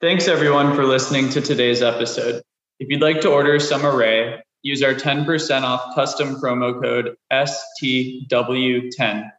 Thanks 0.00 0.28
everyone 0.28 0.74
for 0.74 0.84
listening 0.84 1.30
to 1.30 1.40
today's 1.40 1.80
episode. 1.80 2.42
If 2.78 2.88
you'd 2.90 3.00
like 3.00 3.20
to 3.22 3.30
order 3.30 3.58
some 3.58 3.82
Arrae, 3.82 4.40
use 4.62 4.82
our 4.82 4.94
10% 4.94 5.62
off 5.62 5.94
custom 5.94 6.36
promo 6.36 6.80
code 6.80 7.16
STW10. 7.32 9.30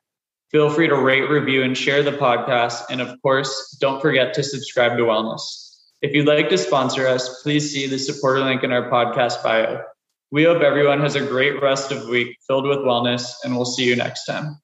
Feel 0.51 0.69
free 0.69 0.88
to 0.88 0.95
rate, 0.95 1.29
review, 1.29 1.63
and 1.63 1.77
share 1.77 2.01
the 2.01 2.12
podcast. 2.12 2.84
And 2.89 3.01
of 3.01 3.21
course, 3.21 3.77
don't 3.79 4.01
forget 4.01 4.34
to 4.34 4.43
subscribe 4.43 4.97
to 4.97 5.03
Wellness. 5.03 5.41
If 6.01 6.13
you'd 6.13 6.27
like 6.27 6.49
to 6.49 6.58
sponsor 6.58 7.08
us, 7.08 7.43
please 7.43 7.71
see 7.71 7.86
the 7.86 7.99
supporter 7.99 8.39
link 8.41 8.63
in 8.63 8.71
our 8.71 8.89
podcast 8.89 9.43
bio. 9.43 9.82
We 10.32 10.43
hope 10.43 10.62
everyone 10.62 11.01
has 11.01 11.15
a 11.15 11.25
great 11.25 11.62
rest 11.62 11.91
of 11.91 12.08
week 12.08 12.38
filled 12.47 12.65
with 12.65 12.79
wellness, 12.79 13.34
and 13.43 13.55
we'll 13.55 13.65
see 13.65 13.84
you 13.84 13.95
next 13.95 14.25
time. 14.25 14.60